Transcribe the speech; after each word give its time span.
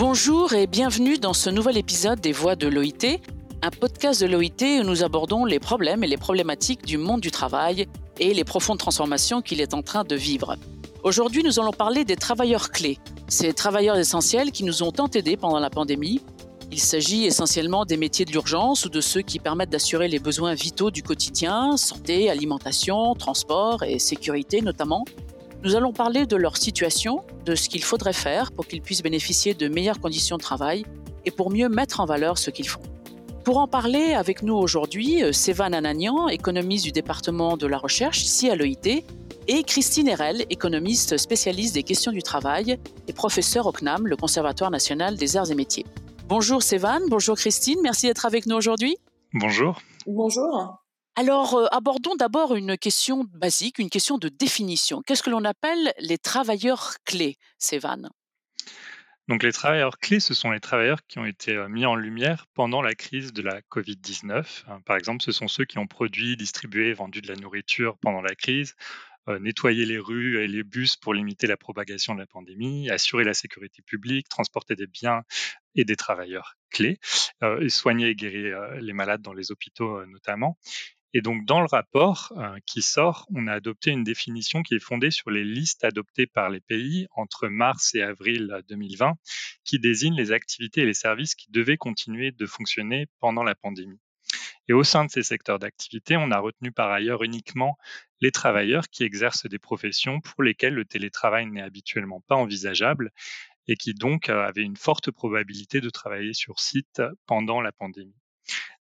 Bonjour 0.00 0.54
et 0.54 0.66
bienvenue 0.66 1.18
dans 1.18 1.34
ce 1.34 1.50
nouvel 1.50 1.76
épisode 1.76 2.22
des 2.22 2.32
Voix 2.32 2.56
de 2.56 2.66
l'OIT, 2.66 3.20
un 3.60 3.68
podcast 3.68 4.22
de 4.22 4.26
l'OIT 4.26 4.80
où 4.80 4.84
nous 4.84 5.04
abordons 5.04 5.44
les 5.44 5.60
problèmes 5.60 6.02
et 6.02 6.06
les 6.06 6.16
problématiques 6.16 6.86
du 6.86 6.96
monde 6.96 7.20
du 7.20 7.30
travail 7.30 7.86
et 8.18 8.32
les 8.32 8.44
profondes 8.44 8.78
transformations 8.78 9.42
qu'il 9.42 9.60
est 9.60 9.74
en 9.74 9.82
train 9.82 10.04
de 10.04 10.16
vivre. 10.16 10.56
Aujourd'hui, 11.02 11.42
nous 11.42 11.60
allons 11.60 11.72
parler 11.72 12.06
des 12.06 12.16
travailleurs 12.16 12.70
clés, 12.70 12.96
ces 13.28 13.52
travailleurs 13.52 13.98
essentiels 13.98 14.52
qui 14.52 14.64
nous 14.64 14.82
ont 14.82 14.90
tant 14.90 15.10
aidés 15.10 15.36
pendant 15.36 15.60
la 15.60 15.68
pandémie. 15.68 16.22
Il 16.72 16.80
s'agit 16.80 17.26
essentiellement 17.26 17.84
des 17.84 17.98
métiers 17.98 18.24
de 18.24 18.32
l'urgence 18.32 18.86
ou 18.86 18.88
de 18.88 19.02
ceux 19.02 19.20
qui 19.20 19.38
permettent 19.38 19.68
d'assurer 19.68 20.08
les 20.08 20.18
besoins 20.18 20.54
vitaux 20.54 20.90
du 20.90 21.02
quotidien, 21.02 21.76
santé, 21.76 22.30
alimentation, 22.30 23.14
transport 23.16 23.82
et 23.82 23.98
sécurité 23.98 24.62
notamment. 24.62 25.04
Nous 25.62 25.76
allons 25.76 25.92
parler 25.92 26.24
de 26.24 26.36
leur 26.36 26.56
situation, 26.56 27.22
de 27.44 27.54
ce 27.54 27.68
qu'il 27.68 27.84
faudrait 27.84 28.14
faire 28.14 28.50
pour 28.50 28.66
qu'ils 28.66 28.80
puissent 28.80 29.02
bénéficier 29.02 29.52
de 29.52 29.68
meilleures 29.68 30.00
conditions 30.00 30.38
de 30.38 30.42
travail 30.42 30.86
et 31.26 31.30
pour 31.30 31.50
mieux 31.50 31.68
mettre 31.68 32.00
en 32.00 32.06
valeur 32.06 32.38
ce 32.38 32.50
qu'ils 32.50 32.68
font. 32.68 32.80
Pour 33.44 33.58
en 33.58 33.68
parler 33.68 34.14
avec 34.14 34.42
nous 34.42 34.54
aujourd'hui, 34.54 35.22
euh, 35.22 35.32
Sévan 35.32 35.72
Ananian, 35.72 36.28
économiste 36.28 36.84
du 36.84 36.92
département 36.92 37.58
de 37.58 37.66
la 37.66 37.76
recherche 37.76 38.22
ici 38.22 38.48
à 38.48 38.56
l'EIT, 38.56 39.04
et 39.48 39.62
Christine 39.64 40.08
Herel, 40.08 40.46
économiste 40.48 41.18
spécialiste 41.18 41.74
des 41.74 41.82
questions 41.82 42.12
du 42.12 42.22
travail 42.22 42.78
et 43.08 43.12
professeure 43.12 43.66
au 43.66 43.72
CNAM, 43.72 44.06
le 44.06 44.16
Conservatoire 44.16 44.70
national 44.70 45.16
des 45.16 45.36
arts 45.36 45.50
et 45.50 45.54
métiers. 45.54 45.84
Bonjour 46.28 46.62
Sévan, 46.62 47.00
bonjour 47.08 47.36
Christine, 47.36 47.80
merci 47.82 48.06
d'être 48.06 48.24
avec 48.24 48.46
nous 48.46 48.56
aujourd'hui. 48.56 48.96
Bonjour. 49.34 49.80
Bonjour. 50.06 50.80
Alors, 51.16 51.54
euh, 51.54 51.66
abordons 51.72 52.14
d'abord 52.14 52.54
une 52.54 52.78
question 52.78 53.24
basique, 53.34 53.78
une 53.78 53.90
question 53.90 54.16
de 54.16 54.28
définition. 54.28 55.02
Qu'est-ce 55.02 55.22
que 55.22 55.30
l'on 55.30 55.44
appelle 55.44 55.92
les 55.98 56.18
travailleurs 56.18 56.94
clés, 57.04 57.36
Sévan 57.58 58.10
donc 59.28 59.44
les 59.44 59.52
travailleurs 59.52 59.98
clés, 59.98 60.18
ce 60.18 60.34
sont 60.34 60.50
les 60.50 60.58
travailleurs 60.58 61.06
qui 61.06 61.20
ont 61.20 61.24
été 61.24 61.54
euh, 61.54 61.68
mis 61.68 61.86
en 61.86 61.94
lumière 61.94 62.46
pendant 62.52 62.82
la 62.82 62.96
crise 62.96 63.32
de 63.32 63.42
la 63.42 63.60
Covid-19. 63.60 64.64
Hein, 64.66 64.80
par 64.84 64.96
exemple, 64.96 65.22
ce 65.22 65.30
sont 65.30 65.46
ceux 65.46 65.64
qui 65.64 65.78
ont 65.78 65.86
produit, 65.86 66.36
distribué, 66.36 66.92
vendu 66.94 67.20
de 67.20 67.28
la 67.28 67.36
nourriture 67.36 67.96
pendant 67.98 68.22
la 68.22 68.34
crise, 68.34 68.74
euh, 69.28 69.38
nettoyé 69.38 69.86
les 69.86 69.98
rues 69.98 70.42
et 70.42 70.48
les 70.48 70.64
bus 70.64 70.96
pour 70.96 71.14
limiter 71.14 71.46
la 71.46 71.56
propagation 71.56 72.16
de 72.16 72.18
la 72.18 72.26
pandémie, 72.26 72.90
assurer 72.90 73.22
la 73.22 73.34
sécurité 73.34 73.82
publique, 73.82 74.28
transporter 74.28 74.74
des 74.74 74.88
biens 74.88 75.22
et 75.76 75.84
des 75.84 75.94
travailleurs 75.94 76.56
clés, 76.70 76.98
et 77.60 77.68
soigner 77.68 78.08
et 78.08 78.14
guérir 78.16 78.58
les 78.80 78.92
malades 78.92 79.22
dans 79.22 79.32
les 79.32 79.52
hôpitaux 79.52 80.04
notamment. 80.06 80.58
Et 81.12 81.22
donc, 81.22 81.44
dans 81.44 81.60
le 81.60 81.66
rapport 81.66 82.32
euh, 82.36 82.56
qui 82.66 82.82
sort, 82.82 83.26
on 83.34 83.48
a 83.48 83.54
adopté 83.54 83.90
une 83.90 84.04
définition 84.04 84.62
qui 84.62 84.74
est 84.74 84.82
fondée 84.82 85.10
sur 85.10 85.30
les 85.30 85.44
listes 85.44 85.84
adoptées 85.84 86.26
par 86.26 86.50
les 86.50 86.60
pays 86.60 87.08
entre 87.16 87.48
mars 87.48 87.94
et 87.94 88.02
avril 88.02 88.62
2020, 88.68 89.14
qui 89.64 89.80
désignent 89.80 90.16
les 90.16 90.30
activités 90.30 90.82
et 90.82 90.86
les 90.86 90.94
services 90.94 91.34
qui 91.34 91.50
devaient 91.50 91.76
continuer 91.76 92.30
de 92.30 92.46
fonctionner 92.46 93.06
pendant 93.18 93.42
la 93.42 93.56
pandémie. 93.56 93.98
Et 94.68 94.72
au 94.72 94.84
sein 94.84 95.04
de 95.04 95.10
ces 95.10 95.24
secteurs 95.24 95.58
d'activité, 95.58 96.16
on 96.16 96.30
a 96.30 96.38
retenu 96.38 96.70
par 96.70 96.92
ailleurs 96.92 97.24
uniquement 97.24 97.76
les 98.20 98.30
travailleurs 98.30 98.88
qui 98.88 99.02
exercent 99.02 99.46
des 99.46 99.58
professions 99.58 100.20
pour 100.20 100.44
lesquelles 100.44 100.74
le 100.74 100.84
télétravail 100.84 101.46
n'est 101.46 101.62
habituellement 101.62 102.20
pas 102.28 102.36
envisageable 102.36 103.10
et 103.66 103.74
qui 103.74 103.94
donc 103.94 104.28
euh, 104.28 104.46
avaient 104.46 104.62
une 104.62 104.76
forte 104.76 105.10
probabilité 105.10 105.80
de 105.80 105.90
travailler 105.90 106.34
sur 106.34 106.60
site 106.60 107.02
pendant 107.26 107.60
la 107.60 107.72
pandémie. 107.72 108.14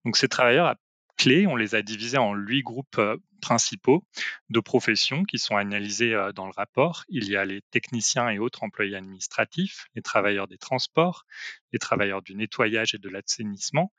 Donc 0.05 0.19
ces 0.19 0.29
travailleurs 0.29 0.77
clés. 1.19 1.47
On 1.47 1.57
les 1.57 1.75
a 1.75 1.83
divisés 1.83 2.17
en 2.17 2.35
huit 2.35 2.63
groupes 2.63 2.99
euh, 2.99 3.17
principaux 3.43 4.05
de 4.49 4.61
professions 4.61 5.25
qui 5.25 5.39
sont 5.39 5.57
analysés 5.57 6.15
euh, 6.15 6.33
dans 6.33 6.47
le 6.47 6.53
rapport. 6.57 7.05
Il 7.09 7.29
y 7.29 7.37
a 7.37 7.45
les 7.45 7.61
techniciens 7.71 8.31
et 8.31 8.39
autres 8.39 8.63
employés 8.63 8.97
administratifs, 8.97 9.87
les 9.95 10.03
travailleurs 10.03 10.49
des 10.49 10.57
transports, 10.57 11.27
les 11.73 11.79
travailleurs 11.79 12.23
du 12.23 12.35
nettoyage 12.35 12.95
et 12.95 12.99
de 12.99 13.09
l'assainissement, 13.11 13.93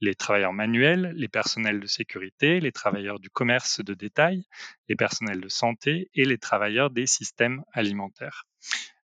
les 0.00 0.14
travailleurs 0.14 0.54
manuels, 0.54 1.12
les 1.14 1.28
personnels 1.28 1.80
de 1.80 1.86
sécurité, 1.86 2.60
les 2.60 2.72
travailleurs 2.72 3.20
du 3.20 3.28
commerce 3.28 3.84
de 3.84 3.92
détail, 3.92 4.44
les 4.88 4.96
personnels 4.96 5.40
de 5.40 5.48
santé 5.48 6.08
et 6.14 6.24
les 6.24 6.38
travailleurs 6.38 6.90
des 6.90 7.06
systèmes 7.06 7.62
alimentaires. 7.72 8.46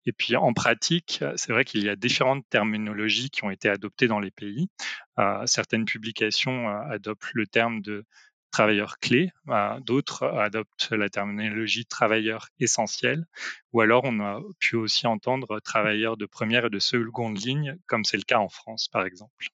Et 0.08 0.12
puis 0.12 0.36
en 0.36 0.54
pratique, 0.54 1.22
c'est 1.36 1.52
vrai 1.52 1.66
qu'il 1.66 1.84
y 1.84 1.90
a 1.90 1.94
différentes 1.94 2.42
terminologies 2.48 3.28
qui 3.28 3.44
ont 3.44 3.50
été 3.50 3.68
adoptées 3.68 4.08
dans 4.08 4.20
les 4.20 4.30
pays. 4.30 4.70
Euh, 5.18 5.44
certaines 5.44 5.84
publications 5.84 6.66
euh, 6.66 6.80
adoptent 6.94 7.28
le 7.34 7.46
terme 7.46 7.82
de 7.82 8.06
travailleur 8.50 9.00
clé, 9.00 9.30
euh, 9.50 9.78
d'autres 9.80 10.24
adoptent 10.26 10.92
la 10.92 11.10
terminologie 11.10 11.84
travailleur 11.84 12.48
essentiel, 12.58 13.26
ou 13.74 13.82
alors 13.82 14.04
on 14.04 14.18
a 14.20 14.40
pu 14.60 14.76
aussi 14.76 15.06
entendre 15.06 15.60
travailleur 15.60 16.16
de 16.16 16.24
première 16.24 16.64
et 16.64 16.70
de 16.70 16.78
seconde 16.78 17.38
ligne, 17.38 17.76
comme 17.86 18.04
c'est 18.04 18.16
le 18.16 18.22
cas 18.22 18.38
en 18.38 18.48
France 18.48 18.88
par 18.88 19.04
exemple. 19.04 19.48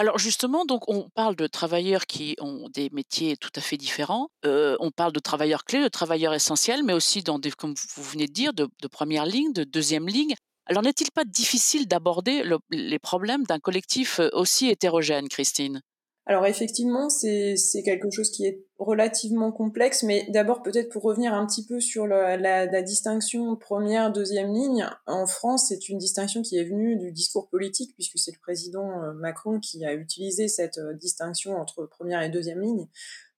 Alors 0.00 0.16
justement, 0.16 0.64
donc 0.64 0.88
on 0.88 1.10
parle 1.10 1.34
de 1.34 1.48
travailleurs 1.48 2.06
qui 2.06 2.36
ont 2.38 2.68
des 2.68 2.88
métiers 2.92 3.36
tout 3.36 3.50
à 3.56 3.60
fait 3.60 3.76
différents. 3.76 4.30
Euh, 4.46 4.76
on 4.78 4.92
parle 4.92 5.12
de 5.12 5.18
travailleurs 5.18 5.64
clés, 5.64 5.82
de 5.82 5.88
travailleurs 5.88 6.34
essentiels, 6.34 6.84
mais 6.84 6.92
aussi 6.92 7.24
comme 7.24 7.74
vous 7.96 8.02
venez 8.04 8.28
de 8.28 8.32
dire, 8.32 8.52
de, 8.54 8.68
première 8.88 9.26
ligne, 9.26 9.52
de 9.52 9.64
deuxième 9.64 10.06
ligne. 10.06 10.36
Alors 10.66 10.84
n'est-il 10.84 11.10
pas 11.10 11.24
difficile 11.24 11.88
d'aborder 11.88 12.44
les 12.70 12.98
problèmes 13.00 13.42
d'un 13.42 13.58
collectif 13.58 14.20
euh, 14.20 14.28
aussi 14.34 14.68
hétérogène, 14.68 15.28
Christine? 15.28 15.82
Alors 16.28 16.44
effectivement, 16.44 17.08
c'est 17.08 17.56
quelque 17.86 18.10
chose 18.10 18.30
qui 18.30 18.44
est 18.44 18.62
relativement 18.78 19.50
complexe, 19.50 20.02
mais 20.02 20.26
d'abord 20.28 20.62
peut-être 20.62 20.90
pour 20.90 21.02
revenir 21.02 21.32
un 21.32 21.46
petit 21.46 21.64
peu 21.64 21.80
sur 21.80 22.06
la, 22.06 22.36
la, 22.36 22.82
distinction 22.82 23.56
première, 23.56 24.12
deuxième 24.12 24.52
ligne, 24.52 24.86
en 25.06 25.26
France, 25.26 25.68
c'est 25.68 25.88
une 25.88 25.96
distinction 25.96 26.42
qui 26.42 26.58
est 26.58 26.64
venue 26.64 26.96
du 26.96 27.12
discours 27.12 27.48
politique, 27.48 27.94
puisque 27.94 28.18
c'est 28.18 28.30
le 28.30 28.38
président 28.40 29.02
euh, 29.02 29.14
Macron 29.14 29.58
qui 29.58 29.86
a 29.86 29.94
utilisé 29.94 30.48
cette 30.48 30.76
euh, 30.76 30.92
distinction 30.92 31.56
entre 31.56 31.86
première 31.86 32.20
et 32.20 32.28
deuxième 32.28 32.60
ligne. 32.60 32.88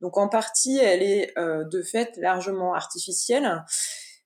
Donc 0.00 0.18
en 0.18 0.28
partie, 0.28 0.78
elle 0.78 1.04
est 1.04 1.32
euh, 1.38 1.62
de 1.62 1.82
fait 1.82 2.16
largement 2.16 2.74
artificielle. 2.74 3.64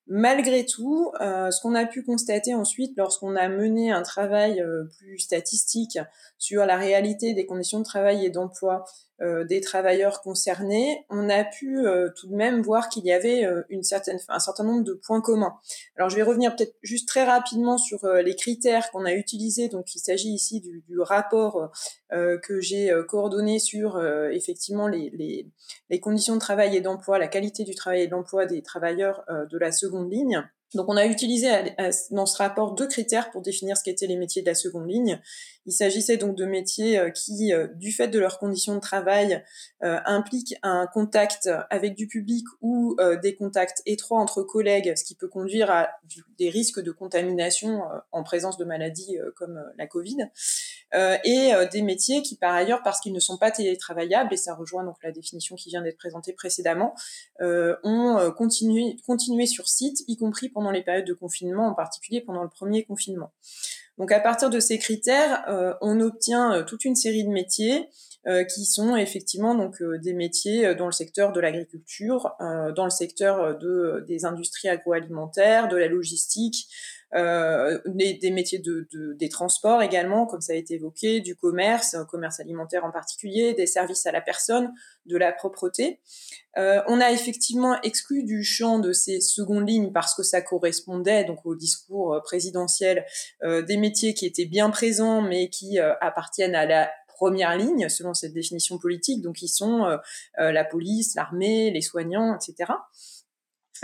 Malgré 0.06 0.66
tout, 0.66 1.12
euh, 1.22 1.50
ce 1.50 1.62
qu'on 1.62 1.74
a 1.74 1.86
pu 1.86 2.02
constater 2.02 2.54
ensuite 2.54 2.92
lorsqu'on 2.96 3.36
a 3.36 3.48
mené 3.48 3.90
un 3.90 4.02
travail 4.02 4.60
euh, 4.60 4.84
plus 4.98 5.18
statistique 5.18 5.98
sur 6.36 6.66
la 6.66 6.76
réalité 6.76 7.32
des 7.32 7.46
conditions 7.46 7.78
de 7.78 7.84
travail 7.84 8.26
et 8.26 8.30
d'emploi 8.30 8.84
des 9.20 9.60
travailleurs 9.60 10.22
concernés, 10.22 11.06
on 11.08 11.28
a 11.28 11.44
pu 11.44 11.86
euh, 11.86 12.08
tout 12.16 12.26
de 12.26 12.34
même 12.34 12.62
voir 12.62 12.88
qu'il 12.88 13.04
y 13.04 13.12
avait 13.12 13.44
euh, 13.44 13.62
une 13.68 13.84
certaine, 13.84 14.18
un 14.28 14.40
certain 14.40 14.64
nombre 14.64 14.82
de 14.82 14.94
points 14.94 15.20
communs. 15.20 15.54
Alors 15.96 16.10
je 16.10 16.16
vais 16.16 16.22
revenir 16.22 16.54
peut-être 16.56 16.74
juste 16.82 17.06
très 17.06 17.24
rapidement 17.24 17.78
sur 17.78 18.04
les 18.06 18.34
critères 18.34 18.90
qu'on 18.90 19.04
a 19.04 19.12
utilisés. 19.12 19.68
Donc 19.68 19.94
il 19.94 20.00
s'agit 20.00 20.30
ici 20.30 20.60
du, 20.60 20.82
rapport 21.00 21.70
que 22.10 22.60
j'ai 22.60 22.92
coordonné 23.08 23.58
sur 23.58 24.02
effectivement 24.30 24.88
les, 24.88 25.10
les, 25.10 25.50
les, 25.90 26.00
conditions 26.00 26.34
de 26.34 26.40
travail 26.40 26.76
et 26.76 26.80
d'emploi, 26.80 27.18
la 27.18 27.28
qualité 27.28 27.64
du 27.64 27.74
travail 27.74 28.02
et 28.02 28.06
de 28.06 28.12
l'emploi 28.12 28.46
des 28.46 28.62
travailleurs 28.62 29.24
de 29.28 29.58
la 29.58 29.70
seconde 29.70 30.10
ligne. 30.10 30.42
Donc 30.74 30.88
on 30.88 30.96
a 30.96 31.06
utilisé 31.06 31.48
dans 32.10 32.26
ce 32.26 32.36
rapport 32.38 32.74
deux 32.74 32.88
critères 32.88 33.30
pour 33.30 33.42
définir 33.42 33.76
ce 33.76 33.84
qu'étaient 33.84 34.06
les 34.06 34.16
métiers 34.16 34.42
de 34.42 34.46
la 34.46 34.54
seconde 34.54 34.88
ligne. 34.88 35.20
Il 35.66 35.72
s'agissait 35.72 36.16
donc 36.16 36.36
de 36.36 36.44
métiers 36.44 36.98
euh, 36.98 37.10
qui, 37.10 37.52
euh, 37.52 37.68
du 37.74 37.92
fait 37.92 38.08
de 38.08 38.18
leurs 38.18 38.38
conditions 38.38 38.74
de 38.74 38.80
travail, 38.80 39.42
euh, 39.82 39.98
impliquent 40.04 40.54
un 40.62 40.86
contact 40.86 41.48
avec 41.70 41.94
du 41.94 42.06
public 42.06 42.44
ou 42.60 42.96
des 43.22 43.34
contacts 43.34 43.82
étroits 43.86 44.20
entre 44.20 44.42
collègues, 44.42 44.94
ce 44.96 45.04
qui 45.04 45.14
peut 45.14 45.28
conduire 45.28 45.70
à 45.70 45.88
des 46.38 46.48
risques 46.48 46.80
de 46.80 46.90
contamination 46.90 47.82
en 48.12 48.22
présence 48.22 48.56
de 48.56 48.64
maladies 48.64 49.18
comme 49.36 49.62
la 49.76 49.86
Covid, 49.86 50.16
et 51.24 51.52
des 51.72 51.82
métiers 51.82 52.22
qui, 52.22 52.36
par 52.36 52.54
ailleurs, 52.54 52.82
parce 52.82 53.00
qu'ils 53.00 53.12
ne 53.12 53.20
sont 53.20 53.36
pas 53.36 53.50
télétravaillables, 53.50 54.32
et 54.32 54.36
ça 54.36 54.54
rejoint 54.54 54.84
donc 54.84 54.96
la 55.02 55.12
définition 55.12 55.56
qui 55.56 55.68
vient 55.68 55.82
d'être 55.82 55.98
présentée 55.98 56.32
précédemment, 56.32 56.94
ont 57.40 58.32
continué 58.36 59.46
sur 59.46 59.68
site, 59.68 60.02
y 60.08 60.16
compris 60.16 60.48
pendant 60.48 60.63
les 60.70 60.82
périodes 60.82 61.06
de 61.06 61.14
confinement, 61.14 61.68
en 61.68 61.74
particulier 61.74 62.20
pendant 62.20 62.42
le 62.42 62.48
premier 62.48 62.84
confinement. 62.84 63.32
Donc 63.98 64.10
à 64.10 64.20
partir 64.20 64.50
de 64.50 64.60
ces 64.60 64.78
critères, 64.78 65.44
euh, 65.48 65.74
on 65.80 66.00
obtient 66.00 66.52
euh, 66.52 66.64
toute 66.64 66.84
une 66.84 66.96
série 66.96 67.24
de 67.24 67.30
métiers 67.30 67.88
euh, 68.26 68.42
qui 68.42 68.64
sont 68.64 68.96
effectivement 68.96 69.54
donc 69.54 69.76
des 70.02 70.14
métiers 70.14 70.74
dans 70.74 70.86
le 70.86 70.92
secteur 70.92 71.32
de 71.32 71.40
l'agriculture, 71.40 72.32
dans 72.40 72.84
le 72.84 72.90
secteur 72.90 73.58
de, 73.58 74.02
des 74.08 74.24
industries 74.24 74.68
agroalimentaires, 74.68 75.68
de 75.68 75.76
la 75.76 75.88
logistique, 75.88 76.66
euh, 77.14 77.78
des, 77.86 78.14
des, 78.14 78.30
métiers 78.30 78.58
de, 78.58 78.86
de, 78.92 79.12
des 79.14 79.28
transports 79.28 79.82
également, 79.82 80.26
comme 80.26 80.40
ça 80.40 80.52
a 80.52 80.56
été 80.56 80.74
évoqué, 80.74 81.20
du 81.20 81.36
commerce, 81.36 81.96
commerce 82.10 82.40
alimentaire 82.40 82.84
en 82.84 82.90
particulier, 82.90 83.54
des 83.54 83.66
services 83.66 84.06
à 84.06 84.12
la 84.12 84.20
personne, 84.20 84.72
de 85.06 85.16
la 85.16 85.32
propreté. 85.32 86.00
Euh, 86.56 86.82
on 86.86 87.00
a 87.00 87.10
effectivement 87.10 87.80
exclu 87.82 88.24
du 88.24 88.44
champ 88.44 88.78
de 88.78 88.92
ces 88.92 89.20
secondes 89.20 89.68
lignes 89.68 89.92
parce 89.92 90.14
que 90.14 90.22
ça 90.22 90.40
correspondait 90.40 91.24
donc 91.24 91.44
au 91.44 91.54
discours 91.54 92.20
présidentiel 92.22 93.04
euh, 93.42 93.62
des 93.62 93.76
métiers 93.76 94.14
qui 94.14 94.26
étaient 94.26 94.44
bien 94.44 94.70
présents 94.70 95.20
mais 95.20 95.48
qui 95.48 95.78
euh, 95.78 95.94
appartiennent 96.00 96.54
à 96.54 96.66
la 96.66 96.90
première 97.08 97.56
ligne 97.56 97.88
selon 97.88 98.12
cette 98.12 98.32
définition 98.32 98.76
politique, 98.78 99.22
donc 99.22 99.40
ils 99.40 99.48
sont 99.48 99.84
euh, 99.84 99.98
la 100.36 100.64
police, 100.64 101.14
l'armée, 101.14 101.70
les 101.70 101.80
soignants, 101.80 102.36
etc. 102.36 102.72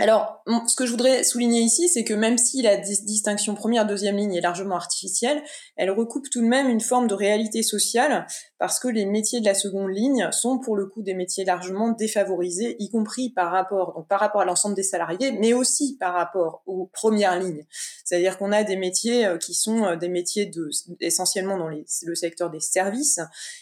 Alors, 0.01 0.41
ce 0.67 0.75
que 0.75 0.87
je 0.87 0.91
voudrais 0.91 1.23
souligner 1.23 1.61
ici, 1.61 1.87
c'est 1.87 2.03
que 2.03 2.15
même 2.15 2.39
si 2.39 2.63
la 2.63 2.75
distinction 2.75 3.53
première, 3.53 3.85
deuxième 3.85 4.17
ligne 4.17 4.33
est 4.33 4.41
largement 4.41 4.75
artificielle, 4.75 5.43
elle 5.75 5.91
recoupe 5.91 6.27
tout 6.31 6.41
de 6.41 6.47
même 6.47 6.69
une 6.69 6.81
forme 6.81 7.05
de 7.05 7.13
réalité 7.13 7.61
sociale, 7.61 8.25
parce 8.57 8.79
que 8.79 8.87
les 8.87 9.05
métiers 9.05 9.41
de 9.41 9.45
la 9.45 9.53
seconde 9.53 9.91
ligne 9.91 10.27
sont 10.31 10.57
pour 10.57 10.75
le 10.75 10.87
coup 10.87 11.03
des 11.03 11.13
métiers 11.13 11.45
largement 11.45 11.89
défavorisés, 11.89 12.77
y 12.79 12.89
compris 12.89 13.29
par 13.29 13.51
rapport, 13.51 13.93
donc 13.93 14.07
par 14.07 14.19
rapport 14.19 14.41
à 14.41 14.45
l'ensemble 14.45 14.73
des 14.73 14.81
salariés, 14.81 15.33
mais 15.33 15.53
aussi 15.53 15.97
par 15.99 16.15
rapport 16.15 16.63
aux 16.65 16.87
premières 16.87 17.39
lignes. 17.39 17.67
C'est-à-dire 18.03 18.39
qu'on 18.39 18.51
a 18.51 18.63
des 18.63 18.77
métiers 18.77 19.27
euh, 19.27 19.37
qui 19.37 19.53
sont 19.53 19.85
euh, 19.85 19.97
des 19.97 20.09
métiers 20.09 20.47
de, 20.47 20.67
essentiellement 20.99 21.59
dans 21.59 21.69
le 21.69 22.15
secteur 22.15 22.49
des 22.49 22.59
services, 22.59 23.19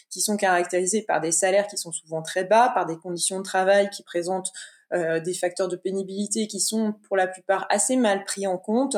qui 0.08 0.22
sont 0.22 0.38
caractérisés 0.38 1.02
par 1.02 1.20
des 1.20 1.32
salaires 1.32 1.66
qui 1.66 1.76
sont 1.76 1.92
souvent 1.92 2.22
très 2.22 2.44
bas, 2.44 2.70
par 2.74 2.86
des 2.86 2.96
conditions 2.96 3.36
de 3.36 3.44
travail 3.44 3.90
qui 3.90 4.02
présentent 4.02 4.52
euh, 4.92 5.20
des 5.20 5.34
facteurs 5.34 5.68
de 5.68 5.76
pénibilité 5.76 6.46
qui 6.46 6.60
sont 6.60 6.94
pour 7.06 7.16
la 7.16 7.26
plupart 7.26 7.66
assez 7.70 7.96
mal 7.96 8.24
pris 8.24 8.46
en 8.46 8.58
compte, 8.58 8.96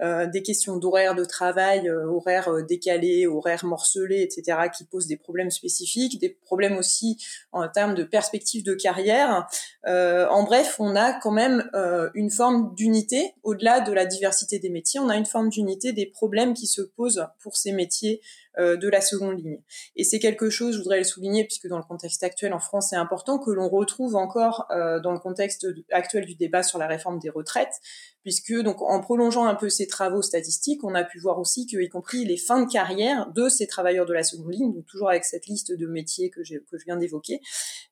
euh, 0.00 0.26
des 0.26 0.42
questions 0.42 0.76
d'horaire 0.76 1.14
de 1.14 1.24
travail, 1.24 1.88
euh, 1.88 2.06
horaires 2.06 2.48
euh, 2.48 2.62
décalés, 2.62 3.26
horaires 3.26 3.64
morcelés, 3.64 4.22
etc., 4.22 4.68
qui 4.76 4.84
posent 4.84 5.06
des 5.06 5.16
problèmes 5.16 5.50
spécifiques, 5.50 6.20
des 6.20 6.28
problèmes 6.28 6.76
aussi 6.76 7.18
en 7.52 7.68
termes 7.68 7.94
de 7.94 8.04
perspective 8.04 8.64
de 8.64 8.74
carrière. 8.74 9.46
en 9.84 10.42
bref, 10.44 10.76
on 10.78 10.94
a 10.96 11.12
quand 11.12 11.30
même 11.30 11.68
une 12.14 12.30
forme 12.30 12.74
d'unité 12.74 13.34
au-delà 13.42 13.80
de 13.80 13.92
la 13.92 14.06
diversité 14.06 14.58
des 14.58 14.70
métiers. 14.70 15.00
On 15.00 15.08
a 15.08 15.16
une 15.16 15.26
forme 15.26 15.48
d'unité 15.48 15.92
des 15.92 16.06
problèmes 16.06 16.54
qui 16.54 16.66
se 16.66 16.82
posent 16.82 17.26
pour 17.40 17.56
ces 17.56 17.72
métiers 17.72 18.20
euh, 18.20 18.41
de 18.58 18.88
la 18.88 19.00
seconde 19.00 19.38
ligne. 19.38 19.60
Et 19.96 20.04
c'est 20.04 20.18
quelque 20.18 20.50
chose, 20.50 20.74
je 20.74 20.78
voudrais 20.78 20.98
le 20.98 21.04
souligner, 21.04 21.44
puisque 21.44 21.68
dans 21.68 21.78
le 21.78 21.84
contexte 21.84 22.22
actuel 22.22 22.52
en 22.52 22.58
France, 22.58 22.88
c'est 22.90 22.96
important, 22.96 23.38
que 23.38 23.50
l'on 23.50 23.68
retrouve 23.68 24.16
encore 24.16 24.66
euh, 24.70 25.00
dans 25.00 25.12
le 25.12 25.18
contexte 25.18 25.66
actuel 25.90 26.26
du 26.26 26.34
débat 26.34 26.62
sur 26.62 26.78
la 26.78 26.86
réforme 26.86 27.18
des 27.18 27.30
retraites, 27.30 27.80
puisque 28.22 28.54
donc 28.62 28.80
en 28.82 29.00
prolongeant 29.00 29.44
un 29.46 29.54
peu 29.54 29.68
ces 29.68 29.86
travaux 29.86 30.22
statistiques, 30.22 30.84
on 30.84 30.94
a 30.94 31.04
pu 31.04 31.18
voir 31.18 31.38
aussi 31.38 31.66
que, 31.66 31.76
y 31.76 31.88
compris 31.88 32.24
les 32.24 32.36
fins 32.36 32.62
de 32.64 32.70
carrière 32.70 33.30
de 33.32 33.48
ces 33.48 33.66
travailleurs 33.66 34.06
de 34.06 34.12
la 34.12 34.22
seconde 34.22 34.52
ligne, 34.52 34.72
donc 34.72 34.86
toujours 34.86 35.10
avec 35.10 35.24
cette 35.24 35.46
liste 35.46 35.72
de 35.72 35.86
métiers 35.86 36.30
que, 36.30 36.44
je 36.44 36.58
viens 36.84 36.96
d'évoquer, 36.96 37.40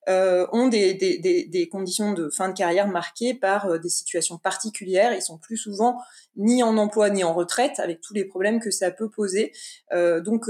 euh, 0.09 0.47
ont 0.53 0.69
des, 0.69 1.69
conditions 1.71 2.13
de 2.13 2.29
fin 2.31 2.49
de 2.49 2.55
carrière 2.55 2.87
marquées 2.89 3.35
par 3.35 3.67
euh, 3.67 3.79
des 3.79 3.89
situations 3.89 4.39
particulières. 4.39 5.15
Ils 5.15 5.23
sont 5.23 5.39
plus 5.39 5.57
souvent 5.57 5.99
ni 6.37 6.63
en 6.63 6.77
emploi 6.77 7.11
ni 7.11 7.25
en 7.25 7.35
retraite, 7.35 7.79
avec 7.79 8.01
tous 8.01 8.15
les 8.15 8.25
problèmes 8.25 8.61
que 8.61 8.71
ça 8.71 8.91
peut 8.91 9.11
poser. 9.11 9.53
Euh, 9.93 10.21
donc, 10.21 10.49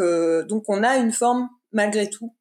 donc 0.48 0.64
on 0.68 0.82
a 0.82 0.96
une 0.96 1.12
forme 1.12 1.48
malgré 1.72 2.10
tout 2.10 2.34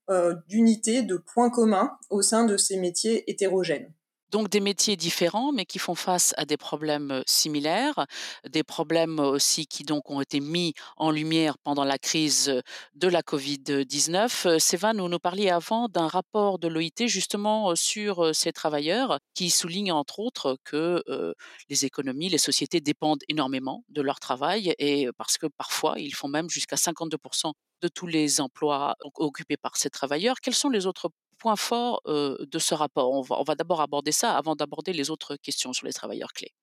d'unité, 0.48 1.04
de 1.04 1.16
points 1.16 1.52
communs 1.52 1.98
au 2.10 2.24
sein 2.24 2.46
de 2.46 2.58
ces 2.58 2.78
métiers 2.78 3.30
hétérogènes. 3.30 3.94
Donc 4.32 4.50
des 4.50 4.60
métiers 4.60 4.96
différents, 4.96 5.52
mais 5.52 5.66
qui 5.66 5.80
font 5.80 5.96
face 5.96 6.34
à 6.38 6.46
des 6.46 6.58
problèmes 6.58 7.24
similaires, 7.26 8.06
des 8.48 8.64
problèmes 8.64 9.20
aussi 9.20 9.66
qui 9.66 9.84
donc 9.84 10.10
ont 10.10 10.22
été 10.22 10.40
mis 10.40 10.74
en 10.98 11.12
lumière 11.12 11.58
pendant 11.58 11.84
la 11.84 11.98
crise 11.98 12.62
de 12.96 13.08
la 13.08 13.22
Covid-19. 13.22 14.60
Sévan, 14.60 14.94
vous 14.98 15.10
nous 15.10 15.20
parliez 15.20 15.50
avant 15.50 15.88
d'un 15.88 16.08
rapport 16.08 16.60
de 16.60 16.68
l'OIT 16.68 17.08
justement 17.08 17.76
sur 17.76 18.36
ces 18.36 18.52
travailleurs 18.52 19.20
qui 19.34 19.50
souligne 19.50 19.92
entre 19.92 20.20
autres 20.20 20.58
que 20.64 21.04
les 21.70 21.86
économies, 21.86 22.30
les 22.30 22.38
sociétés 22.38 22.82
dépendent 22.82 23.24
énormément 23.30 23.84
de 23.90 24.02
leur 24.02 24.20
travail 24.20 24.74
et 24.78 25.08
parce 25.18 25.38
que 25.38 25.48
parfois 25.48 26.00
ils 26.00 26.14
font 26.14 26.28
même 26.28 26.50
jusqu'à 26.50 26.76
52% 26.76 27.54
de 27.82 27.88
tous 27.88 28.08
les 28.08 28.42
emplois 28.42 28.96
occupés 29.16 29.58
par 29.58 29.78
ces 29.78 29.90
travailleurs. 29.90 30.36
Quels 30.42 30.54
sont 30.54 30.70
les 30.70 30.86
autres 30.86 31.10
point 31.40 31.56
fort 31.56 32.02
de 32.06 32.60
ce 32.60 32.76
rapport? 32.76 33.12
On 33.12 33.44
va, 33.44 33.56
d'abord 33.56 33.82
aborder 33.82 34.12
ça 34.12 34.38
avant 34.38 34.56
d'aborder 34.56 34.94
les 34.94 35.10
autres 35.10 35.36
questions 35.38 35.74
sur 35.74 35.88
les 35.88 35.94
travailleurs 35.94 36.34
clés. 36.34 36.54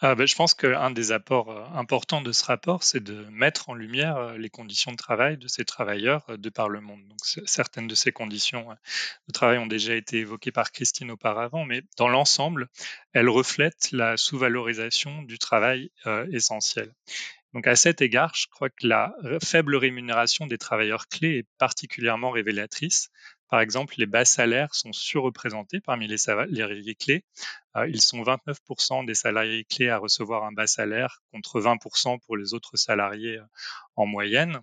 Ah 0.00 0.14
ben, 0.14 0.26
je 0.26 0.34
pense 0.34 0.52
qu'un 0.52 0.90
des 0.90 1.10
apports 1.10 1.50
importants 1.74 2.20
de 2.20 2.30
ce 2.30 2.44
rapport, 2.44 2.82
c'est 2.82 3.02
de 3.02 3.24
mettre 3.30 3.70
en 3.70 3.74
lumière 3.74 4.36
les 4.36 4.50
conditions 4.50 4.92
de 4.92 4.96
travail 4.98 5.38
de 5.38 5.48
ces 5.48 5.64
travailleurs 5.64 6.26
de 6.36 6.50
par 6.50 6.68
le 6.68 6.82
monde. 6.82 7.00
Donc, 7.08 7.18
certaines 7.46 7.86
de 7.86 7.94
ces 7.94 8.12
conditions 8.12 8.66
de 9.26 9.32
travail 9.32 9.56
ont 9.56 9.66
déjà 9.66 9.94
été 9.94 10.18
évoquées 10.18 10.52
par 10.52 10.70
Christine 10.70 11.10
auparavant, 11.10 11.64
mais 11.64 11.80
dans 11.96 12.08
l'ensemble, 12.08 12.68
elles 13.14 13.30
reflètent 13.30 13.90
la 13.92 14.18
sous-valorisation 14.18 15.22
du 15.22 15.38
travail 15.38 15.90
essentiel. 16.30 16.92
Donc 17.54 17.66
à 17.66 17.74
cet 17.74 18.02
égard, 18.02 18.34
je 18.34 18.48
crois 18.48 18.68
que 18.68 18.86
la 18.86 19.14
faible 19.42 19.76
rémunération 19.76 20.46
des 20.46 20.58
travailleurs 20.58 21.08
clés 21.08 21.38
est 21.38 21.48
particulièrement 21.56 22.30
révélatrice 22.30 23.08
par 23.48 23.60
exemple, 23.60 23.94
les 23.98 24.06
bas 24.06 24.24
salaires 24.24 24.74
sont 24.74 24.92
surreprésentés 24.92 25.80
parmi 25.80 26.08
les 26.08 26.18
salariés 26.18 26.94
clés. 26.96 27.24
Euh, 27.76 27.88
ils 27.88 28.00
sont 28.00 28.22
29% 28.22 29.04
des 29.06 29.14
salariés 29.14 29.64
clés 29.64 29.88
à 29.88 29.98
recevoir 29.98 30.44
un 30.44 30.52
bas 30.52 30.66
salaire 30.66 31.22
contre 31.30 31.60
20% 31.60 32.18
pour 32.26 32.36
les 32.36 32.54
autres 32.54 32.76
salariés 32.76 33.38
euh, 33.38 33.44
en 33.94 34.06
moyenne. 34.06 34.60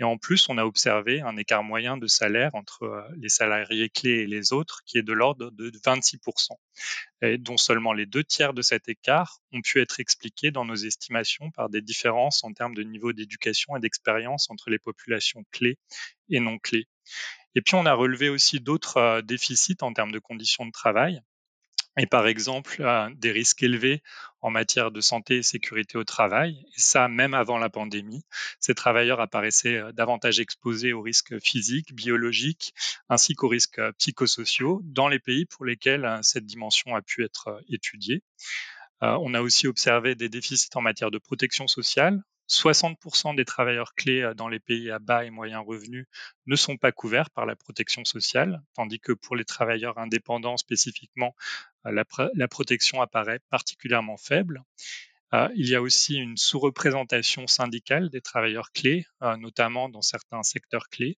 Et 0.00 0.04
en 0.04 0.16
plus, 0.16 0.48
on 0.48 0.58
a 0.58 0.64
observé 0.64 1.20
un 1.20 1.36
écart 1.36 1.62
moyen 1.62 1.96
de 1.96 2.06
salaire 2.06 2.54
entre 2.54 2.84
euh, 2.84 3.02
les 3.18 3.28
salariés 3.28 3.90
clés 3.90 4.22
et 4.22 4.26
les 4.26 4.52
autres 4.52 4.80
qui 4.86 4.96
est 4.96 5.02
de 5.02 5.12
l'ordre 5.12 5.50
de 5.50 5.70
26%, 5.70 6.52
et 7.20 7.36
dont 7.36 7.58
seulement 7.58 7.92
les 7.92 8.06
deux 8.06 8.24
tiers 8.24 8.54
de 8.54 8.62
cet 8.62 8.88
écart 8.88 9.40
ont 9.52 9.60
pu 9.60 9.80
être 9.80 10.00
expliqués 10.00 10.50
dans 10.50 10.64
nos 10.64 10.74
estimations 10.74 11.50
par 11.50 11.68
des 11.68 11.82
différences 11.82 12.42
en 12.44 12.52
termes 12.52 12.74
de 12.74 12.82
niveau 12.82 13.12
d'éducation 13.12 13.76
et 13.76 13.80
d'expérience 13.80 14.50
entre 14.50 14.70
les 14.70 14.78
populations 14.78 15.44
clés 15.52 15.78
et 16.30 16.40
non 16.40 16.58
clés. 16.58 16.88
Et 17.54 17.60
puis, 17.60 17.74
on 17.74 17.86
a 17.86 17.94
relevé 17.94 18.28
aussi 18.28 18.60
d'autres 18.60 18.96
euh, 18.96 19.22
déficits 19.22 19.82
en 19.82 19.92
termes 19.92 20.12
de 20.12 20.18
conditions 20.18 20.66
de 20.66 20.72
travail. 20.72 21.20
Et 21.98 22.06
par 22.06 22.26
exemple, 22.26 22.76
euh, 22.80 23.10
des 23.16 23.30
risques 23.30 23.62
élevés 23.62 24.02
en 24.40 24.50
matière 24.50 24.90
de 24.90 25.02
santé 25.02 25.36
et 25.36 25.42
sécurité 25.42 25.98
au 25.98 26.04
travail. 26.04 26.64
Et 26.74 26.80
ça, 26.80 27.08
même 27.08 27.34
avant 27.34 27.58
la 27.58 27.68
pandémie, 27.68 28.24
ces 28.60 28.74
travailleurs 28.74 29.20
apparaissaient 29.20 29.76
euh, 29.76 29.92
davantage 29.92 30.40
exposés 30.40 30.94
aux 30.94 31.02
risques 31.02 31.38
physiques, 31.40 31.94
biologiques, 31.94 32.72
ainsi 33.10 33.34
qu'aux 33.34 33.48
risques 33.48 33.80
psychosociaux 33.98 34.80
dans 34.84 35.08
les 35.08 35.18
pays 35.18 35.44
pour 35.44 35.66
lesquels 35.66 36.18
cette 36.22 36.46
dimension 36.46 36.96
a 36.96 37.02
pu 37.02 37.24
être 37.24 37.60
étudiée. 37.68 38.22
On 39.04 39.34
a 39.34 39.40
aussi 39.40 39.66
observé 39.66 40.14
des 40.14 40.28
déficits 40.28 40.70
en 40.76 40.80
matière 40.80 41.10
de 41.10 41.18
protection 41.18 41.66
sociale, 41.66 42.22
60% 42.48 43.34
des 43.34 43.44
travailleurs 43.44 43.94
clés 43.94 44.22
euh, 44.22 44.34
dans 44.34 44.48
les 44.48 44.60
pays 44.60 44.90
à 44.90 44.98
bas 44.98 45.24
et 45.24 45.30
moyens 45.30 45.64
revenus 45.66 46.06
ne 46.46 46.56
sont 46.56 46.76
pas 46.76 46.92
couverts 46.92 47.30
par 47.30 47.46
la 47.46 47.56
protection 47.56 48.04
sociale, 48.04 48.62
tandis 48.74 49.00
que 49.00 49.12
pour 49.12 49.36
les 49.36 49.44
travailleurs 49.44 49.98
indépendants 49.98 50.56
spécifiquement, 50.56 51.34
euh, 51.86 52.04
la, 52.34 52.48
protection 52.48 53.00
apparaît 53.00 53.40
particulièrement 53.50 54.16
faible. 54.16 54.62
Euh, 55.34 55.48
il 55.56 55.68
y 55.68 55.74
a 55.74 55.80
aussi 55.80 56.16
une 56.16 56.36
sous-représentation 56.36 57.46
syndicale 57.46 58.10
des 58.10 58.20
travailleurs 58.20 58.70
clés, 58.72 59.06
notamment 59.38 59.88
dans 59.88 60.02
certains 60.02 60.42
secteurs 60.42 60.88
clés. 60.90 61.16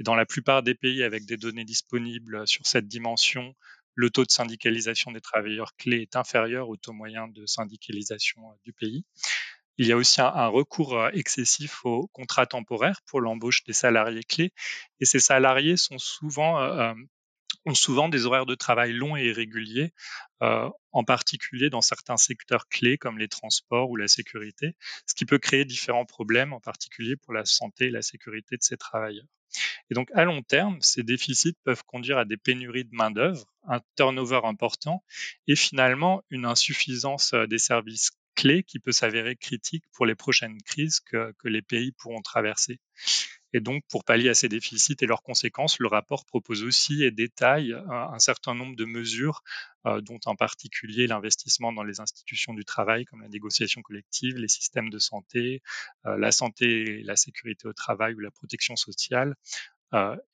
Et 0.00 0.02
dans 0.02 0.16
la 0.16 0.26
plupart 0.26 0.64
des 0.64 0.74
pays 0.74 1.04
avec 1.04 1.26
des 1.26 1.36
données 1.36 1.64
disponibles 1.64 2.46
sur 2.48 2.66
cette 2.66 2.88
dimension, 2.88 3.54
le 3.94 4.10
taux 4.10 4.24
de 4.24 4.30
syndicalisation 4.30 5.12
des 5.12 5.20
travailleurs 5.20 5.76
clés 5.76 6.02
est 6.02 6.16
inférieur 6.16 6.68
au 6.68 6.76
taux 6.76 6.92
moyen 6.92 7.28
de 7.28 7.46
syndicalisation 7.46 8.40
du 8.64 8.72
pays. 8.72 9.04
Il 9.78 9.86
y 9.86 9.92
a 9.92 9.96
aussi 9.96 10.20
un, 10.20 10.48
recours 10.48 10.98
euh, 10.98 11.10
excessif 11.12 11.84
aux 11.84 12.06
contrats 12.08 12.46
temporaires 12.46 13.00
pour 13.06 13.20
l'embauche 13.20 13.64
des 13.64 13.72
salariés 13.72 14.22
clés. 14.22 14.52
Et 15.00 15.06
ces 15.06 15.20
salariés 15.20 15.76
sont 15.76 15.98
souvent, 15.98 16.60
euh, 16.60 16.92
euh, 16.92 16.94
ont 17.64 17.74
souvent 17.74 18.08
des 18.08 18.26
horaires 18.26 18.46
de 18.46 18.54
travail 18.54 18.92
longs 18.92 19.16
et 19.16 19.26
irréguliers, 19.26 19.92
en 20.40 21.04
particulier 21.04 21.70
dans 21.70 21.80
certains 21.80 22.16
secteurs 22.16 22.66
clés 22.68 22.98
comme 22.98 23.18
les 23.18 23.28
transports 23.28 23.88
ou 23.88 23.96
la 23.96 24.08
sécurité, 24.08 24.74
ce 25.06 25.14
qui 25.14 25.26
peut 25.26 25.38
créer 25.38 25.64
différents 25.64 26.04
problèmes, 26.04 26.52
en 26.52 26.60
particulier 26.60 27.14
pour 27.16 27.32
la 27.32 27.44
santé 27.44 27.86
et 27.86 27.90
la 27.90 28.02
sécurité 28.02 28.56
de 28.56 28.62
ces 28.62 28.76
travailleurs. 28.76 29.26
Et 29.90 29.94
donc, 29.94 30.10
à 30.14 30.24
long 30.24 30.42
terme, 30.42 30.80
ces 30.80 31.04
déficits 31.04 31.56
peuvent 31.62 31.84
conduire 31.84 32.18
à 32.18 32.24
des 32.24 32.36
pénuries 32.36 32.84
de 32.84 32.94
main-d'œuvre, 32.94 33.44
un 33.68 33.80
turnover 33.96 34.40
important 34.44 35.04
et 35.46 35.54
finalement 35.54 36.22
une 36.30 36.46
insuffisance 36.46 37.34
des 37.34 37.58
services 37.58 38.10
clé 38.34 38.62
qui 38.62 38.78
peut 38.78 38.92
s'avérer 38.92 39.36
critique 39.36 39.84
pour 39.92 40.06
les 40.06 40.14
prochaines 40.14 40.60
crises 40.62 41.00
que, 41.00 41.32
les 41.44 41.62
pays 41.62 41.92
pourront 41.92 42.22
traverser. 42.22 42.80
Et 43.54 43.60
donc, 43.60 43.82
pour 43.90 44.04
pallier 44.04 44.30
à 44.30 44.34
ces 44.34 44.48
déficits 44.48 44.96
et 45.00 45.06
leurs 45.06 45.22
conséquences, 45.22 45.78
le 45.78 45.86
rapport 45.86 46.24
propose 46.24 46.64
aussi 46.64 47.04
et 47.04 47.10
détaille 47.10 47.74
un, 47.74 48.18
certain 48.18 48.54
nombre 48.54 48.76
de 48.76 48.86
mesures, 48.86 49.42
euh, 49.84 50.00
dont 50.00 50.20
en 50.24 50.36
particulier 50.36 51.06
l'investissement 51.06 51.70
dans 51.72 51.82
les 51.82 52.00
institutions 52.00 52.54
du 52.54 52.64
travail, 52.64 53.04
comme 53.04 53.20
la 53.20 53.28
négociation 53.28 53.82
collective, 53.82 54.36
les 54.36 54.48
systèmes 54.48 54.88
de 54.88 54.98
santé, 54.98 55.62
euh, 56.06 56.16
la 56.16 56.32
santé 56.32 57.00
et 57.00 57.02
la 57.02 57.16
sécurité 57.16 57.68
au 57.68 57.74
travail 57.74 58.14
ou 58.14 58.20
la 58.20 58.30
protection 58.30 58.74
sociale, 58.76 59.34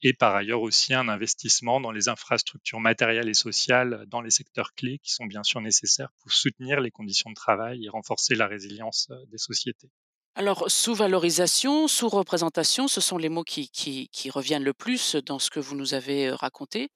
et 0.02 0.12
par 0.12 0.36
ailleurs 0.36 0.62
aussi 0.62 0.94
un 0.94 1.08
investissement 1.08 1.80
dans 1.80 1.90
les 1.90 2.08
infrastructures 2.08 2.80
matérielles 2.80 3.28
et 3.28 3.34
sociales 3.34 4.04
dans 4.06 4.20
les 4.20 4.30
secteurs 4.30 4.74
clés 4.74 4.98
qui 5.02 5.12
sont 5.12 5.26
bien 5.26 5.42
sûr 5.42 5.60
nécessaires 5.60 6.10
pour 6.20 6.32
soutenir 6.32 6.80
les 6.80 6.90
conditions 6.90 7.30
de 7.30 7.34
travail 7.34 7.84
et 7.84 7.88
renforcer 7.88 8.34
la 8.34 8.46
résilience 8.46 9.08
euh, 9.10 9.16
des 9.26 9.38
sociétés. 9.38 9.90
Alors, 10.36 10.70
sous-valorisation, 10.70 11.88
sous-représentation, 11.88 12.86
ce 12.86 13.00
sont 13.00 13.18
les 13.18 13.28
mots 13.28 13.42
qui, 13.42 13.68
qui, 13.70 14.30
reviennent 14.30 14.62
le 14.62 14.72
plus 14.72 15.16
dans 15.16 15.40
ce 15.40 15.50
que 15.50 15.58
vous 15.58 15.74
nous 15.74 15.94
avez 15.94 16.28
euh, 16.28 16.36
raconté. 16.36 16.90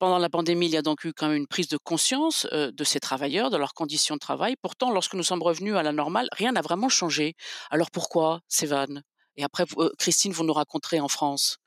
pendant 0.00 0.18
la 0.18 0.28
pandémie, 0.28 0.66
il 0.66 0.72
y 0.72 0.76
a 0.76 0.82
donc 0.82 1.04
eu 1.04 1.12
quand 1.12 1.28
même 1.28 1.36
une 1.36 1.46
prise 1.46 1.68
de 1.68 1.76
conscience 1.76 2.46
de 2.52 2.84
ces 2.84 3.00
travailleurs, 3.00 3.50
de 3.50 3.56
leurs 3.56 3.74
conditions 3.74 4.14
de 4.14 4.20
travail. 4.20 4.54
Pourtant, 4.62 4.90
lorsque 4.92 5.14
nous 5.14 5.24
sommes 5.24 5.42
revenus 5.42 5.74
à 5.74 5.82
la 5.82 5.92
normale, 5.92 6.28
rien 6.32 6.52
n'a 6.52 6.62
vraiment 6.62 6.88
changé. 6.88 7.34
Alors 7.70 7.90
pourquoi, 7.90 8.40
Sévan? 8.48 9.02
Et 9.40 9.42
après, 9.42 9.64
Christine, 9.98 10.32
vous 10.32 10.44
nous 10.44 10.52
raconterez 10.52 11.00
en 11.00 11.08
France. 11.08 11.58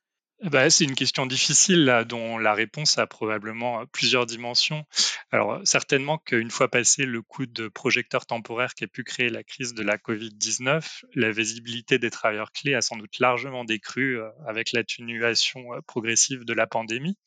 Bah, 0.44 0.70
c'est 0.70 0.84
une 0.84 0.94
question 0.94 1.26
difficile 1.26 2.04
dont 2.08 2.38
la 2.38 2.54
réponse 2.54 3.00
a 3.00 3.08
probablement 3.08 3.84
plusieurs 3.88 4.28
dimensions. 4.28 4.84
Alors 5.32 5.62
certainement 5.64 6.20
qu'une 6.20 6.52
fois 6.52 6.70
passé 6.70 7.06
le 7.06 7.24
coup 7.24 7.48
de 7.48 7.68
projecteur 7.68 8.28
temporaire 8.28 8.76
qui 8.76 8.84
a 8.84 8.88
pu 8.88 9.04
créer 9.04 9.30
la 9.30 9.44
crise 9.44 9.74
de 9.74 9.82
la 9.82 9.98
Covid-19, 9.98 11.04
la 11.16 11.32
visibilité 11.32 11.98
des 11.98 12.12
travailleurs 12.12 12.52
clés 12.52 12.76
a 12.76 12.82
sans 12.82 12.98
doute 12.98 13.18
largement 13.20 13.64
décru 13.64 14.20
avec 14.46 14.72
l'atténuation 14.72 15.64
progressive 15.88 16.44
de 16.46 16.54
la 16.54 16.68
pandémie. 16.68 17.18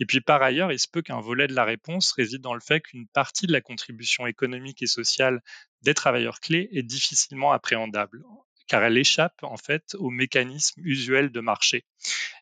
Et 0.00 0.06
puis 0.06 0.20
par 0.20 0.42
ailleurs, 0.42 0.72
il 0.72 0.78
se 0.78 0.88
peut 0.88 1.02
qu'un 1.02 1.20
volet 1.20 1.46
de 1.46 1.54
la 1.54 1.64
réponse 1.64 2.12
réside 2.12 2.40
dans 2.40 2.54
le 2.54 2.60
fait 2.60 2.80
qu'une 2.80 3.06
partie 3.08 3.46
de 3.46 3.52
la 3.52 3.60
contribution 3.60 4.26
économique 4.26 4.82
et 4.82 4.86
sociale 4.86 5.40
des 5.82 5.94
travailleurs 5.94 6.40
clés 6.40 6.68
est 6.72 6.82
difficilement 6.82 7.52
appréhendable 7.52 8.24
car 8.68 8.84
elle 8.84 8.98
échappe 8.98 9.42
en 9.42 9.56
fait 9.56 9.96
aux 9.98 10.10
mécanismes 10.10 10.82
usuels 10.84 11.32
de 11.32 11.40
marché. 11.40 11.84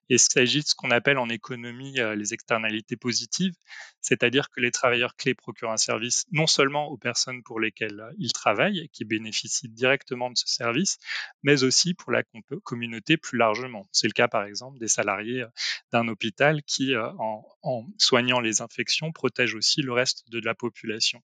Il 0.08 0.18
s'agit 0.20 0.60
de 0.60 0.66
ce 0.66 0.74
qu'on 0.74 0.90
appelle 0.90 1.18
en 1.18 1.28
économie 1.28 1.98
euh, 1.98 2.14
les 2.14 2.32
externalités 2.32 2.96
positives, 2.96 3.54
c'est-à-dire 4.00 4.50
que 4.50 4.60
les 4.60 4.70
travailleurs 4.70 5.16
clés 5.16 5.34
procurent 5.34 5.72
un 5.72 5.76
service 5.76 6.26
non 6.30 6.46
seulement 6.46 6.88
aux 6.88 6.96
personnes 6.96 7.42
pour 7.42 7.58
lesquelles 7.58 8.00
euh, 8.00 8.12
ils 8.18 8.32
travaillent, 8.32 8.88
qui 8.92 9.04
bénéficient 9.04 9.68
directement 9.68 10.30
de 10.30 10.36
ce 10.36 10.46
service, 10.46 10.98
mais 11.42 11.64
aussi 11.64 11.94
pour 11.94 12.12
la 12.12 12.22
communauté 12.62 13.16
plus 13.16 13.38
largement. 13.38 13.88
C'est 13.90 14.06
le 14.06 14.12
cas 14.12 14.28
par 14.28 14.44
exemple 14.44 14.78
des 14.78 14.88
salariés 14.88 15.42
euh, 15.42 15.48
d'un 15.92 16.06
hôpital 16.08 16.62
qui, 16.62 16.94
en, 16.96 17.44
en 17.62 17.86
soignant 17.98 18.40
les 18.40 18.60
infections, 18.60 19.12
protègent 19.12 19.54
aussi 19.54 19.82
le 19.82 19.92
reste 19.92 20.28
de 20.30 20.40
la 20.40 20.54
population. 20.54 21.22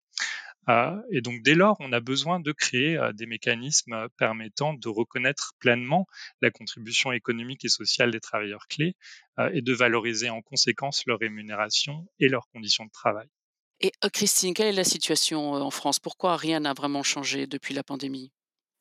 Euh, 0.69 0.97
et 1.11 1.21
donc 1.21 1.42
dès 1.42 1.54
lors, 1.54 1.76
on 1.81 1.92
a 1.92 2.00
besoin 2.00 2.40
de 2.40 2.52
créer 2.52 2.97
euh, 2.97 3.12
des 3.12 3.26
mécanismes 3.26 3.95
euh, 3.95 4.09
permettant 4.16 4.75
de 4.75 4.88
reconnaître 4.88 5.54
pleinement 5.59 6.07
la 6.40 6.50
contribution 6.50 7.12
économique 7.12 7.64
et 7.64 7.69
sociale 7.69 8.11
des 8.11 8.21
travailleurs 8.21 8.66
clés 8.69 8.97
et 9.52 9.62
de 9.62 9.73
valoriser 9.73 10.28
en 10.28 10.42
conséquence 10.42 11.07
leur 11.07 11.19
rémunération 11.19 12.07
et 12.21 12.28
leurs 12.28 12.49
conditions 12.52 12.85
de 12.85 12.90
travail. 12.90 13.26
Et 13.81 13.90
Christine, 14.12 14.52
quelle 14.52 14.66
est 14.66 14.73
la 14.73 14.85
situation 14.85 15.54
en 15.54 15.71
France? 15.71 15.99
Pourquoi 15.99 16.37
rien 16.37 16.61
n'a 16.61 16.75
vraiment 16.75 17.02
changé 17.02 17.47
depuis 17.47 17.73
la 17.73 17.83
pandémie? 17.83 18.31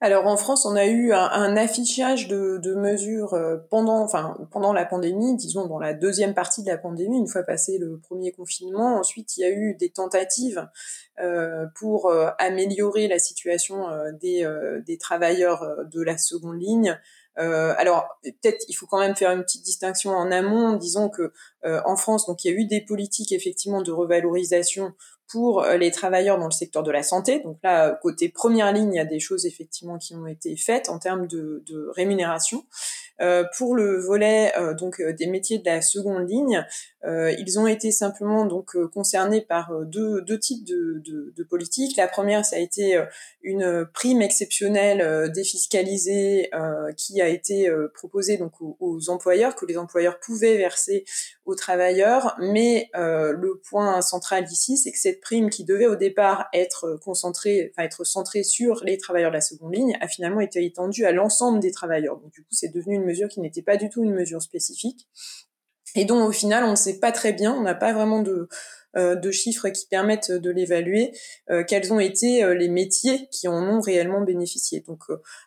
Alors 0.03 0.25
en 0.25 0.35
France, 0.35 0.65
on 0.65 0.75
a 0.75 0.87
eu 0.87 1.13
un, 1.13 1.55
affichage 1.55 2.27
de, 2.27 2.73
mesures 2.73 3.35
euh, 3.35 3.57
pendant, 3.69 3.99
enfin 4.01 4.35
pendant 4.49 4.73
la 4.73 4.83
pandémie, 4.83 5.35
disons 5.35 5.67
dans 5.67 5.77
la 5.77 5.93
deuxième 5.93 6.33
partie 6.33 6.63
de 6.63 6.69
la 6.69 6.79
pandémie, 6.79 7.19
une 7.19 7.27
fois 7.27 7.43
passé 7.43 7.77
le 7.77 7.99
premier 7.99 8.31
confinement. 8.31 8.97
Ensuite, 8.97 9.37
il 9.37 9.41
y 9.41 9.43
a 9.43 9.51
eu 9.51 9.75
des 9.75 9.91
tentatives 9.91 10.67
euh, 11.19 11.67
pour 11.75 12.07
euh, 12.07 12.29
améliorer 12.39 13.07
la 13.07 13.19
situation 13.19 13.85
des, 14.19 14.43
des 14.87 14.97
travailleurs 14.97 15.85
de 15.85 16.01
la 16.01 16.17
seconde 16.17 16.59
ligne. 16.59 16.97
alors 17.35 18.07
peut-être 18.23 18.65
il 18.69 18.73
faut 18.73 18.87
quand 18.87 18.99
même 18.99 19.15
faire 19.15 19.31
une 19.31 19.43
petite 19.43 19.63
distinction 19.63 20.11
en 20.11 20.31
amont, 20.31 20.73
disons 20.77 21.09
que 21.09 21.31
en 21.63 21.95
France 21.95 22.25
donc 22.25 22.43
il 22.43 22.51
y 22.51 22.55
a 22.55 22.57
eu 22.57 22.65
des 22.65 22.81
politiques 22.81 23.31
effectivement 23.31 23.81
de 23.81 23.91
revalorisation 23.91 24.93
pour 25.31 25.63
euh, 25.63 25.77
les 25.77 25.91
travailleurs 25.91 26.37
dans 26.37 26.45
le 26.45 26.51
secteur 26.51 26.83
de 26.83 26.91
la 26.91 27.03
santé. 27.03 27.39
Donc 27.39 27.57
là, 27.63 27.97
côté 28.01 28.29
première 28.29 28.71
ligne, 28.73 28.93
il 28.93 28.97
y 28.97 28.99
a 28.99 29.05
des 29.05 29.19
choses 29.19 29.45
effectivement 29.45 29.97
qui 29.97 30.15
ont 30.15 30.27
été 30.27 30.55
faites 30.57 30.89
en 30.89 30.99
termes 30.99 31.27
de, 31.27 31.63
rémunération. 31.95 32.63
Euh, 33.21 33.43
pour 33.55 33.75
le 33.75 33.99
volet 33.99 34.51
euh, 34.57 34.73
donc 34.73 34.99
euh, 34.99 35.13
des 35.13 35.27
métiers 35.27 35.59
de 35.59 35.65
la 35.65 35.81
seconde 35.81 36.27
ligne, 36.27 36.65
ils 37.03 37.57
ont 37.57 37.65
été 37.65 37.91
simplement 37.91 38.45
donc 38.45 38.77
concernés 38.93 39.41
par 39.41 39.73
deux, 39.85 40.23
types 40.37 40.63
de, 40.63 41.43
politiques. 41.49 41.97
La 41.97 42.07
première, 42.07 42.45
ça 42.45 42.57
a 42.57 42.59
été 42.59 43.03
une 43.41 43.87
prime 43.91 44.21
exceptionnelle 44.21 45.31
défiscalisée 45.31 46.51
qui 46.97 47.19
a 47.19 47.27
été 47.27 47.71
proposée 47.95 48.37
donc 48.37 48.53
aux, 48.61 49.09
employeurs 49.09 49.55
que 49.55 49.65
les 49.65 49.79
employeurs 49.79 50.19
pouvaient 50.19 50.57
verser 50.57 51.03
aux 51.45 51.55
travailleurs. 51.55 52.35
Mais 52.39 52.89
le 52.93 53.61
point 53.69 54.01
central 54.01 54.45
ici, 54.51 54.77
c'est 54.77 54.91
que 54.91 54.99
cette 54.99 55.21
prime 55.21 55.49
qui 55.49 55.63
devait 55.63 55.87
au 55.87 55.95
départ 55.95 56.47
être 56.53 56.99
concentrée, 57.03 57.71
enfin 57.71 57.85
être 57.85 58.03
centrée 58.03 58.43
sur 58.43 58.83
les 58.83 58.97
travailleurs 58.97 59.31
de 59.31 59.35
la 59.35 59.41
seconde 59.41 59.73
ligne, 59.73 59.97
a 60.01 60.07
finalement 60.07 60.41
été 60.41 60.63
étendue 60.65 61.05
à 61.05 61.11
l'ensemble 61.11 61.59
des 61.59 61.71
travailleurs. 61.71 62.17
Donc 62.17 62.31
du 62.31 62.41
coup, 62.41 62.51
c'est 62.51 62.73
devenu 62.73 62.95
une 62.95 63.05
mesure 63.05 63.27
qui 63.27 63.39
n'était 63.39 63.61
pas 63.61 63.77
du 63.77 63.89
tout 63.89 64.03
une 64.03 64.13
mesure 64.13 64.41
spécifique 64.41 65.07
et 65.95 66.05
dont 66.05 66.25
au 66.25 66.31
final 66.31 66.63
on 66.63 66.71
ne 66.71 66.75
sait 66.75 66.99
pas 66.99 67.11
très 67.11 67.33
bien, 67.33 67.53
on 67.53 67.61
n'a 67.61 67.75
pas 67.75 67.93
vraiment 67.93 68.21
de, 68.21 68.31
euh, 68.31 68.47
de 68.95 69.31
chiffres 69.31 69.69
qui 69.69 69.87
permettent 69.87 70.31
de 70.31 70.49
l'évaluer, 70.49 71.11
euh, 71.49 71.63
quels 71.63 71.93
ont 71.93 71.99
été 71.99 72.43
euh, 72.43 72.53
les 72.53 72.69
métiers 72.69 73.27
qui 73.31 73.47
en 73.47 73.61
ont 73.63 73.79
réellement 73.79 74.21
bénéficié. 74.21 74.81
Donc 74.81 75.03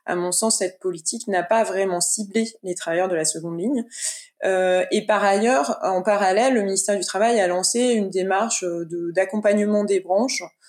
à 0.07 0.17
mon 0.17 0.33
sens, 0.33 0.59
cette 0.59 0.79
politique 0.81 1.29
n'a 1.29 1.43
pas 1.43 1.65
vraiment 1.65 2.01
ciblé 2.01 2.47
les 2.63 2.75
travailleurs 2.75 3.09
de 3.09 3.17
la 3.17 3.25
seconde 3.25 3.59
ligne. 3.59 3.85
et 4.45 5.07
par 5.07 5.25
ailleurs, 5.25 5.79
en 5.83 6.03
parallèle, 6.03 6.55
le 6.55 6.63
ministère 6.63 6.99
du 6.99 7.05
Travail 7.05 7.41
a 7.41 7.47
lancé 7.47 7.81
une 7.81 8.11
démarche 8.11 8.65
d'accompagnement 9.15 9.85
des 9.85 10.01
branches 10.01 10.43
euh, 10.43 10.64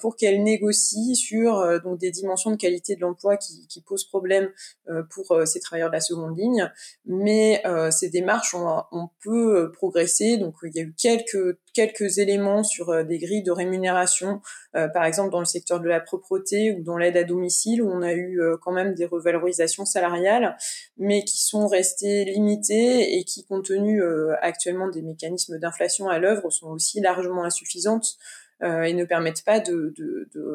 pour 0.00 0.16
qu'elle 0.16 0.42
négocie 0.42 1.14
sur 1.14 1.58
euh, 1.58 1.78
donc 1.78 1.98
des 1.98 2.10
dimensions 2.10 2.50
de 2.50 2.56
qualité 2.56 2.96
de 2.96 3.00
l'emploi 3.00 3.36
qui, 3.36 3.66
qui, 3.68 3.80
posent 3.80 4.04
problème 4.04 4.50
euh, 4.88 5.02
pour 5.10 5.40
ces 5.46 5.60
travailleurs 5.60 5.88
de 5.88 5.94
la 5.94 6.00
seconde 6.00 6.36
ligne. 6.36 6.70
Mais 7.06 7.62
ces 7.90 8.08
démarches 8.10 8.54
ont, 8.54 8.82
ont 8.92 9.08
peu 9.22 9.70
progressé. 9.72 10.36
Donc 10.36 10.54
il 10.62 10.74
y 10.74 10.80
a 10.80 10.82
eu 10.82 10.94
quelques 10.94 11.58
quelques 11.74 12.18
éléments 12.18 12.64
sur 12.64 13.04
des 13.04 13.18
grilles 13.18 13.44
de 13.44 13.52
rémunération, 13.52 14.40
par 14.72 15.04
exemple 15.04 15.30
dans 15.30 15.38
le 15.38 15.44
secteur 15.44 15.80
de 15.80 15.88
la 15.88 16.00
propreté 16.00 16.72
ou 16.72 16.82
dans 16.82 16.96
l'aide 16.96 17.16
à 17.16 17.24
domicile, 17.24 17.82
où 17.82 17.90
on 17.90 18.02
a 18.02 18.14
eu 18.14 18.40
quand 18.62 18.72
même 18.72 18.94
des 18.94 19.06
revalorisations 19.06 19.84
salariales, 19.84 20.56
mais 20.96 21.24
qui 21.24 21.38
sont 21.38 21.68
restées 21.68 22.24
limitées 22.24 23.18
et 23.18 23.24
qui, 23.24 23.44
compte 23.44 23.66
tenu 23.66 24.02
actuellement 24.40 24.88
des 24.88 25.02
mécanismes 25.02 25.58
d'inflation 25.58 26.08
à 26.08 26.18
l'œuvre, 26.18 26.50
sont 26.50 26.68
aussi 26.68 27.00
largement 27.00 27.44
insuffisantes 27.44 28.18
euh, 28.62 28.82
et 28.82 28.92
ne 28.92 29.04
permettent 29.04 29.44
pas 29.44 29.60
de, 29.60 29.94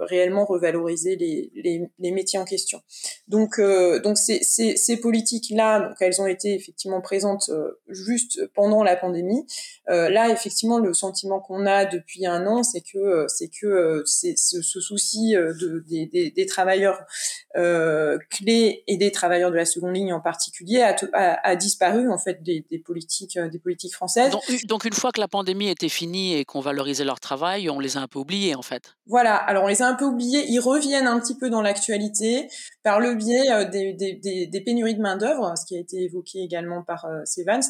réellement 0.02 0.46
revaloriser 0.46 1.16
les, 1.16 2.12
métiers 2.12 2.38
en 2.38 2.46
question. 2.46 2.82
Donc, 3.28 3.60
euh, 3.60 4.02
ces, 4.16 4.98
politiques-là, 4.98 5.94
elles 6.00 6.22
ont 6.22 6.28
été 6.28 6.54
effectivement 6.54 7.00
présentes 7.02 7.50
euh, 7.50 7.80
juste 7.88 8.46
pendant 8.56 8.84
la 8.84 8.96
pandémie. 8.96 9.46
Là, 9.88 10.30
effectivement, 10.30 10.80
le 10.80 10.94
sentiment 10.94 11.40
qu'on 11.40 11.66
a 11.66 11.86
depuis 11.86 12.26
un 12.26 12.46
an, 12.46 12.64
c'est 12.64 12.82
que 12.82 13.26
ce, 14.06 14.62
souci 14.62 15.34
de, 15.34 15.84
des, 15.88 16.46
travailleurs 16.46 17.00
clés 17.54 18.84
et 18.88 18.98
des 18.98 19.12
travailleurs 19.12 19.52
de 19.52 19.56
la 19.56 19.66
seconde 19.66 19.96
ligne 19.96 20.14
en 20.14 20.22
particulier 20.22 20.82
a, 21.14 21.56
disparu 21.56 22.10
en 22.12 22.18
fait 22.18 22.44
des, 22.44 22.66
des 22.70 22.80
politiques 22.80 23.38
des 23.40 23.60
politiques 23.60 23.94
françaises. 23.94 24.32
Donc, 24.32 24.44
donc, 24.66 24.86
une 24.86 24.94
fois 24.94 25.12
que 25.12 25.20
la 25.20 25.28
pandémie 25.28 25.70
était 25.70 25.88
finie 25.88 26.34
et 26.34 26.46
qu'on 26.46 26.60
valorisait 26.60 27.06
leur 27.06 27.20
travail, 27.20 27.70
on 27.70 27.80
les 27.80 27.93
un 28.00 28.08
peu 28.08 28.20
oubliés 28.20 28.56
en 28.56 28.62
fait. 28.62 28.96
Voilà, 29.06 29.36
alors 29.36 29.66
on 29.66 29.68
les 29.68 29.82
a 29.82 29.88
un 29.88 29.96
peu 29.96 30.06
oubliés, 30.06 30.46
ils 30.50 30.60
reviennent 30.60 31.08
un 31.08 31.20
petit 31.20 31.38
peu 31.38 31.50
dans 31.50 31.62
l'actualité 31.62 32.48
par 32.84 33.00
le 33.00 33.16
biais 33.16 33.52
euh, 33.52 33.70
des, 33.70 33.94
des, 33.94 34.48
des, 34.48 34.62
pénuries 34.62 34.96
de 34.96 35.02
main-d'œuvre, 35.02 35.54
ce 35.58 35.66
qui 35.66 35.76
a 35.76 35.80
été 35.80 36.04
évoqué 36.04 36.40
également 36.40 36.84
par 36.84 37.06
euh, 37.06 37.22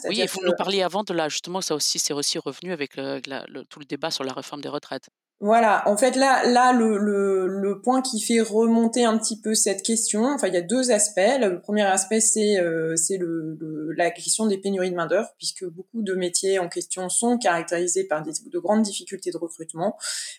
Oui, 0.10 0.22
et 0.22 0.28
vous 0.28 0.42
nous 0.44 0.56
parliez 0.58 0.84
avant 0.84 1.04
de 1.04 1.14
là, 1.14 1.30
justement, 1.30 1.62
ça 1.62 1.76
aussi, 1.76 2.00
c'est 2.00 2.14
aussi 2.14 2.40
revenu 2.40 2.72
avec 2.72 2.96
le, 2.98 3.20
tout 3.64 3.80
le 3.80 3.86
débat 3.86 4.12
sur 4.12 4.24
la 4.24 4.34
réforme 4.34 4.62
des 4.62 4.70
retraites. 4.70 5.10
Voilà, 5.46 5.86
en 5.90 5.98
fait 5.98 6.16
là, 6.16 6.48
là 6.48 6.72
le, 6.72 6.98
le, 6.98 7.48
le, 7.48 7.82
point 7.82 8.02
qui 8.02 8.22
fait 8.22 8.40
remonter 8.40 9.04
un 9.04 9.18
petit 9.18 9.38
peu 9.38 9.56
cette 9.56 9.84
question, 9.84 10.24
enfin 10.24 10.48
il 10.48 10.54
y 10.54 10.58
a 10.58 10.62
deux 10.62 10.90
aspects. 10.90 11.20
Le 11.20 11.60
premier 11.60 11.82
aspect 11.82 12.22
c'est 12.22 12.62
euh, 12.62 12.96
c'est 12.96 13.18
le, 13.18 13.58
la 13.98 14.10
question 14.10 14.46
des 14.46 14.58
pénuries 14.58 14.92
de 14.92 14.96
main 14.96 15.06
d'œuvre, 15.06 15.28
puisque 15.38 15.66
beaucoup 15.66 16.02
de 16.02 16.14
métiers 16.14 16.60
en 16.60 16.70
question 16.70 17.10
sont 17.10 17.38
caractérisés 17.38 18.06
par 18.06 18.24
de 18.24 18.60
grandes 18.60 18.84
difficultés 18.84 19.32
de 19.32 19.38
recrutement, 19.38 19.98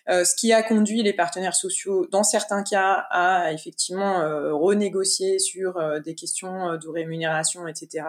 euh, 0.09 0.23
ce 0.23 0.35
qui 0.35 0.53
a 0.53 0.63
conduit 0.63 1.03
les 1.03 1.13
partenaires 1.13 1.55
sociaux, 1.55 2.07
dans 2.11 2.23
certains 2.23 2.63
cas, 2.63 3.05
à 3.11 3.51
effectivement 3.53 4.21
euh, 4.21 4.53
renégocier 4.53 5.37
sur 5.37 5.77
euh, 5.77 5.99
des 5.99 6.15
questions 6.15 6.77
de 6.77 6.87
rémunération, 6.87 7.67
etc. 7.67 8.07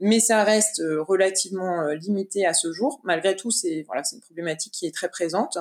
Mais 0.00 0.18
ça 0.18 0.42
reste 0.44 0.82
relativement 1.06 1.86
limité 1.90 2.44
à 2.44 2.54
ce 2.54 2.72
jour. 2.72 3.00
Malgré 3.04 3.36
tout, 3.36 3.50
c'est 3.50 3.84
voilà, 3.86 4.02
c'est 4.04 4.16
une 4.16 4.22
problématique 4.22 4.72
qui 4.72 4.86
est 4.86 4.94
très 4.94 5.08
présente 5.08 5.58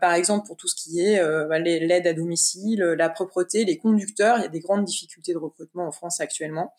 par 0.00 0.14
exemple 0.14 0.46
pour 0.46 0.56
tout 0.56 0.68
ce 0.68 0.74
qui 0.74 1.00
est 1.00 1.22
bah, 1.48 1.58
l'aide 1.58 2.06
à 2.06 2.12
domicile, 2.12 2.80
la 2.80 3.08
propreté, 3.08 3.64
les 3.64 3.78
conducteurs. 3.78 4.38
Il 4.38 4.42
y 4.42 4.46
a 4.46 4.48
des 4.48 4.60
grandes 4.60 4.84
difficultés 4.84 5.32
de 5.32 5.38
recrutement 5.38 5.86
en 5.86 5.92
France 5.92 6.20
actuellement. 6.20 6.72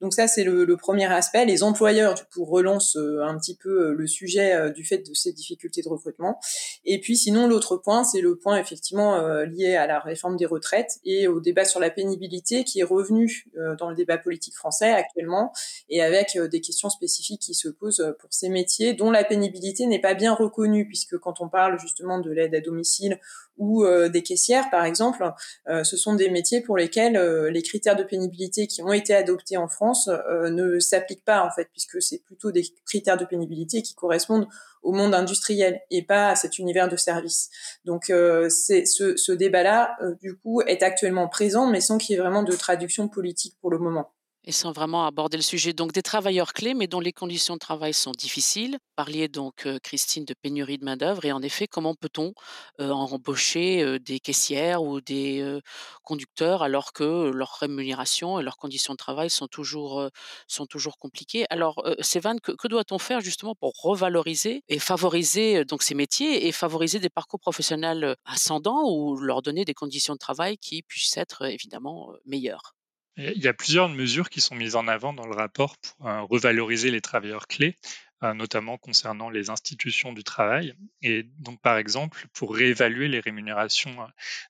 Donc 0.00 0.14
ça, 0.14 0.26
c'est 0.26 0.44
le, 0.44 0.76
premier 0.76 1.10
aspect. 1.12 1.44
Les 1.44 1.62
employeurs, 1.62 2.14
du 2.14 2.24
coup, 2.24 2.44
relancent 2.44 2.96
un 2.96 3.38
petit 3.38 3.56
peu 3.56 3.92
le 3.92 4.06
sujet 4.06 4.72
du 4.72 4.84
fait 4.84 4.98
de 4.98 5.14
ces 5.14 5.32
difficultés 5.32 5.82
de 5.82 5.88
recrutement. 5.88 6.40
Et 6.84 7.00
puis 7.00 7.16
sinon, 7.16 7.46
l'autre 7.46 7.76
point, 7.76 8.04
c'est 8.04 8.20
le 8.20 8.36
point 8.36 8.56
effectivement 8.58 9.20
lié 9.44 9.76
à 9.76 9.86
la 9.86 10.00
réforme 10.00 10.36
des 10.36 10.46
retraites 10.46 10.98
et 11.04 11.28
au 11.28 11.40
débat 11.40 11.64
sur 11.64 11.80
la 11.80 11.90
pénibilité 11.90 12.64
qui 12.64 12.80
est 12.80 12.84
revenu 12.84 13.46
dans 13.78 13.90
le 13.90 13.96
débat 13.96 14.18
politique 14.18 14.54
français 14.54 14.90
actuellement 14.90 15.52
et 15.88 16.02
avec 16.02 16.38
des 16.50 16.60
questions 16.60 16.90
spécifiques 16.90 17.40
qui 17.40 17.54
se 17.54 17.68
posent 17.68 18.14
pour 18.18 18.32
ces 18.32 18.48
métiers 18.48 18.94
dont 18.94 19.10
la 19.10 19.24
pénibilité 19.24 19.86
n'est 19.86 20.00
pas 20.00 20.14
bien 20.14 20.34
reconnue 20.34 20.86
puisque 20.86 21.18
quand 21.18 21.40
on 21.40 21.48
parle 21.48 21.78
justement 21.78 22.18
de 22.18 22.30
l'aide 22.30 22.51
à 22.54 22.60
domicile 22.60 23.18
ou 23.58 23.84
euh, 23.84 24.08
des 24.08 24.22
caissières 24.22 24.70
par 24.70 24.84
exemple, 24.84 25.24
euh, 25.68 25.84
ce 25.84 25.96
sont 25.96 26.14
des 26.14 26.30
métiers 26.30 26.62
pour 26.62 26.76
lesquels 26.76 27.16
euh, 27.16 27.50
les 27.50 27.62
critères 27.62 27.96
de 27.96 28.02
pénibilité 28.02 28.66
qui 28.66 28.82
ont 28.82 28.92
été 28.92 29.14
adoptés 29.14 29.56
en 29.56 29.68
France 29.68 30.08
ne 30.08 30.78
s'appliquent 30.78 31.24
pas 31.24 31.44
en 31.44 31.50
fait 31.50 31.68
puisque 31.72 32.00
c'est 32.02 32.22
plutôt 32.24 32.50
des 32.50 32.64
critères 32.86 33.16
de 33.16 33.24
pénibilité 33.24 33.82
qui 33.82 33.94
correspondent 33.94 34.48
au 34.82 34.92
monde 34.92 35.14
industriel 35.14 35.80
et 35.90 36.02
pas 36.02 36.30
à 36.30 36.34
cet 36.34 36.58
univers 36.58 36.88
de 36.88 36.96
service. 36.96 37.50
Donc 37.84 38.06
ce 38.06 39.32
débat-là 39.32 39.96
du 40.20 40.36
coup 40.36 40.60
est 40.62 40.82
actuellement 40.82 41.28
présent 41.28 41.66
mais 41.66 41.80
sans 41.80 41.98
qu'il 41.98 42.14
y 42.14 42.18
ait 42.18 42.22
vraiment 42.22 42.42
de 42.42 42.52
traduction 42.52 43.08
politique 43.08 43.56
pour 43.60 43.70
le 43.70 43.78
moment 43.78 44.12
et 44.44 44.52
sans 44.52 44.72
vraiment 44.72 45.06
aborder 45.06 45.36
le 45.36 45.42
sujet. 45.42 45.72
Donc 45.72 45.92
des 45.92 46.02
travailleurs 46.02 46.52
clés, 46.52 46.74
mais 46.74 46.86
dont 46.88 47.00
les 47.00 47.12
conditions 47.12 47.54
de 47.54 47.58
travail 47.60 47.94
sont 47.94 48.10
difficiles. 48.12 48.78
Parliez 48.96 49.28
donc, 49.28 49.68
Christine, 49.82 50.24
de 50.24 50.34
pénurie 50.34 50.78
de 50.78 50.84
main-d'œuvre. 50.84 51.24
Et 51.24 51.32
en 51.32 51.42
effet, 51.42 51.66
comment 51.68 51.94
peut-on 51.94 52.32
embaucher 52.78 53.98
des 54.00 54.18
caissières 54.20 54.82
ou 54.82 55.00
des 55.00 55.60
conducteurs 56.02 56.62
alors 56.62 56.92
que 56.92 57.30
leur 57.30 57.56
rémunération 57.60 58.40
et 58.40 58.42
leurs 58.42 58.56
conditions 58.56 58.94
de 58.94 58.98
travail 58.98 59.30
sont 59.30 59.46
toujours, 59.48 60.08
sont 60.48 60.66
toujours 60.66 60.98
compliquées? 60.98 61.44
Alors, 61.50 61.82
Sévan, 62.00 62.36
que, 62.42 62.52
que 62.52 62.68
doit-on 62.68 62.98
faire 62.98 63.20
justement 63.20 63.54
pour 63.54 63.72
revaloriser 63.82 64.62
et 64.68 64.78
favoriser 64.78 65.64
donc 65.64 65.82
ces 65.82 65.94
métiers 65.94 66.46
et 66.46 66.52
favoriser 66.52 66.98
des 66.98 67.10
parcours 67.10 67.40
professionnels 67.40 68.16
ascendants 68.24 68.82
ou 68.90 69.16
leur 69.16 69.42
donner 69.42 69.64
des 69.64 69.74
conditions 69.74 70.14
de 70.14 70.18
travail 70.18 70.58
qui 70.58 70.82
puissent 70.82 71.16
être 71.16 71.42
évidemment 71.46 72.08
meilleures? 72.26 72.74
Il 73.16 73.42
y 73.42 73.48
a 73.48 73.54
plusieurs 73.54 73.88
mesures 73.88 74.30
qui 74.30 74.40
sont 74.40 74.54
mises 74.54 74.76
en 74.76 74.88
avant 74.88 75.12
dans 75.12 75.26
le 75.26 75.34
rapport 75.34 75.76
pour 75.78 76.08
euh, 76.08 76.22
revaloriser 76.22 76.90
les 76.90 77.00
travailleurs 77.00 77.46
clés, 77.46 77.76
euh, 78.22 78.32
notamment 78.34 78.78
concernant 78.78 79.28
les 79.28 79.50
institutions 79.50 80.12
du 80.12 80.24
travail. 80.24 80.74
Et 81.02 81.24
donc, 81.38 81.60
par 81.60 81.76
exemple, 81.76 82.26
pour 82.32 82.54
réévaluer 82.54 83.08
les 83.08 83.20
rémunérations 83.20 84.02
euh, 84.02 84.06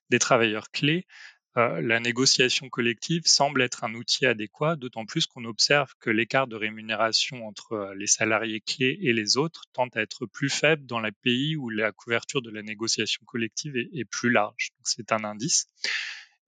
des 0.09 0.19
travailleurs 0.19 0.71
clés, 0.71 1.05
la 1.55 1.99
négociation 1.99 2.67
collective 2.67 3.27
semble 3.27 3.61
être 3.61 3.83
un 3.83 3.93
outil 3.93 4.25
adéquat, 4.25 4.75
d'autant 4.75 5.05
plus 5.05 5.27
qu'on 5.27 5.45
observe 5.45 5.93
que 5.99 6.09
l'écart 6.09 6.47
de 6.47 6.55
rémunération 6.55 7.45
entre 7.45 7.93
les 7.95 8.07
salariés 8.07 8.59
clés 8.59 8.97
et 9.03 9.13
les 9.13 9.37
autres 9.37 9.65
tend 9.71 9.85
à 9.93 10.01
être 10.01 10.25
plus 10.25 10.49
faible 10.49 10.87
dans 10.87 10.99
les 10.99 11.11
pays 11.11 11.55
où 11.55 11.69
la 11.69 11.91
couverture 11.91 12.41
de 12.41 12.49
la 12.49 12.63
négociation 12.63 13.21
collective 13.27 13.77
est, 13.77 13.87
est 13.93 14.03
plus 14.03 14.31
large. 14.31 14.71
C'est 14.83 15.11
un 15.11 15.23
indice. 15.23 15.67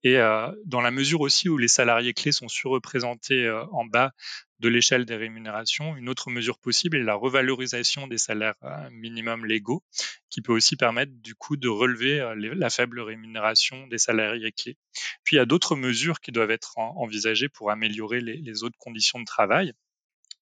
Et 0.06 0.18
euh, 0.18 0.52
dans 0.66 0.80
la 0.80 0.92
mesure 0.92 1.20
aussi 1.22 1.48
où 1.48 1.58
les 1.58 1.66
salariés 1.66 2.14
clés 2.14 2.30
sont 2.30 2.46
surreprésentés 2.46 3.44
euh, 3.44 3.64
en 3.72 3.84
bas 3.84 4.12
de 4.60 4.68
l'échelle 4.68 5.04
des 5.04 5.16
rémunérations, 5.16 5.96
une 5.96 6.08
autre 6.08 6.30
mesure 6.30 6.60
possible 6.60 6.96
est 6.96 7.02
la 7.02 7.16
revalorisation 7.16 8.06
des 8.06 8.16
salaires 8.16 8.54
euh, 8.62 8.88
minimums 8.92 9.44
légaux, 9.44 9.82
qui 10.30 10.42
peut 10.42 10.52
aussi 10.52 10.76
permettre 10.76 11.10
du 11.10 11.34
coup 11.34 11.56
de 11.56 11.68
relever 11.68 12.22
la 12.36 12.70
faible 12.70 13.00
rémunération 13.00 13.88
des 13.88 13.98
salariés 13.98 14.52
clés. 14.52 14.76
Puis 15.24 15.34
il 15.34 15.38
y 15.38 15.42
a 15.42 15.44
d'autres 15.44 15.74
mesures 15.74 16.20
qui 16.20 16.30
doivent 16.30 16.52
être 16.52 16.78
envisagées 16.78 17.48
pour 17.48 17.72
améliorer 17.72 18.20
les, 18.20 18.62
autres 18.62 18.78
conditions 18.78 19.18
de 19.18 19.24
travail 19.24 19.72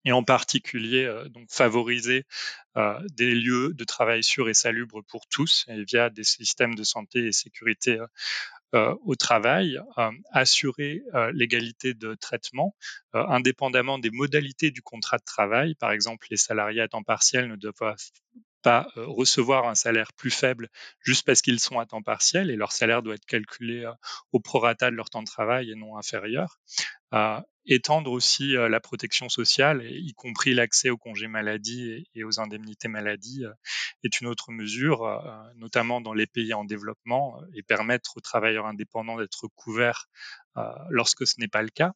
et 0.05 0.13
en 0.13 0.23
particulier 0.23 1.11
donc 1.31 1.47
favoriser 1.51 2.27
des 3.13 3.35
lieux 3.35 3.73
de 3.73 3.85
travail 3.85 4.23
sûrs 4.23 4.51
et 4.51 4.55
salubres 4.55 5.03
pour 5.05 5.27
tous 5.27 5.65
et 5.69 5.85
via 5.85 6.11
des 6.11 6.25
systèmes 6.25 6.75
de 6.75 6.85
santé 6.85 7.27
et 7.27 7.33
sécurité 7.33 7.99
au 9.05 9.15
travail, 9.15 9.79
euh, 9.99 10.11
assurer 10.33 11.03
euh, 11.15 11.31
l'égalité 11.35 11.95
de 11.95 12.15
traitement, 12.15 12.75
indépendamment 13.13 13.99
des 13.99 14.11
modalités 14.11 14.71
du 14.71 14.83
contrat 14.83 15.19
de 15.19 15.25
travail. 15.25 15.75
Par 15.77 15.93
exemple, 15.93 16.27
les 16.31 16.37
salariés 16.37 16.81
à 16.81 16.89
temps 16.89 17.03
partiel 17.03 17.49
ne 17.49 17.57
doivent 17.57 17.95
pas 18.65 18.89
recevoir 18.97 19.69
un 19.69 19.77
salaire 19.77 20.13
plus 20.15 20.31
faible 20.31 20.69
juste 21.01 21.25
parce 21.25 21.43
qu'ils 21.43 21.61
sont 21.61 21.79
à 21.79 21.87
temps 21.87 22.03
partiel 22.03 22.51
et 22.51 22.57
leur 22.57 22.73
salaire 22.73 23.03
doit 23.03 23.15
être 23.15 23.27
calculé 23.27 23.89
au 24.33 24.41
prorata 24.41 24.91
de 24.91 24.97
leur 24.97 25.11
temps 25.11 25.23
de 25.23 25.29
travail 25.29 25.71
et 25.71 25.77
non 25.77 25.97
inférieur 25.97 26.59
étendre 27.67 28.11
aussi 28.13 28.53
la 28.53 28.81
protection 28.81 29.29
sociale, 29.29 29.83
y 29.85 30.13
compris 30.15 30.55
l'accès 30.55 30.91
aux 30.91 30.97
congés 30.97 31.29
maladie 31.29 32.07
et, 32.15 32.25
aux 32.25 32.41
indemnités 32.41 32.89
maladie, 32.89 33.45
est 34.03 34.21
une 34.21 34.27
autre 34.27 34.53
mesure, 34.53 35.23
notamment 35.57 36.01
dans 36.01 36.13
les 36.13 36.27
pays 36.27 36.53
en 36.55 36.65
développement, 36.65 37.41
et 37.55 37.63
permettre 37.63 38.17
aux 38.17 38.21
travailleurs 38.21 38.67
indépendants 38.67 39.19
d'être 39.19 39.49
couverts 39.55 40.09
lorsque 40.91 41.27
ce 41.27 41.35
n'est 41.39 41.49
pas 41.49 41.63
le 41.63 41.71
cas. 41.71 41.93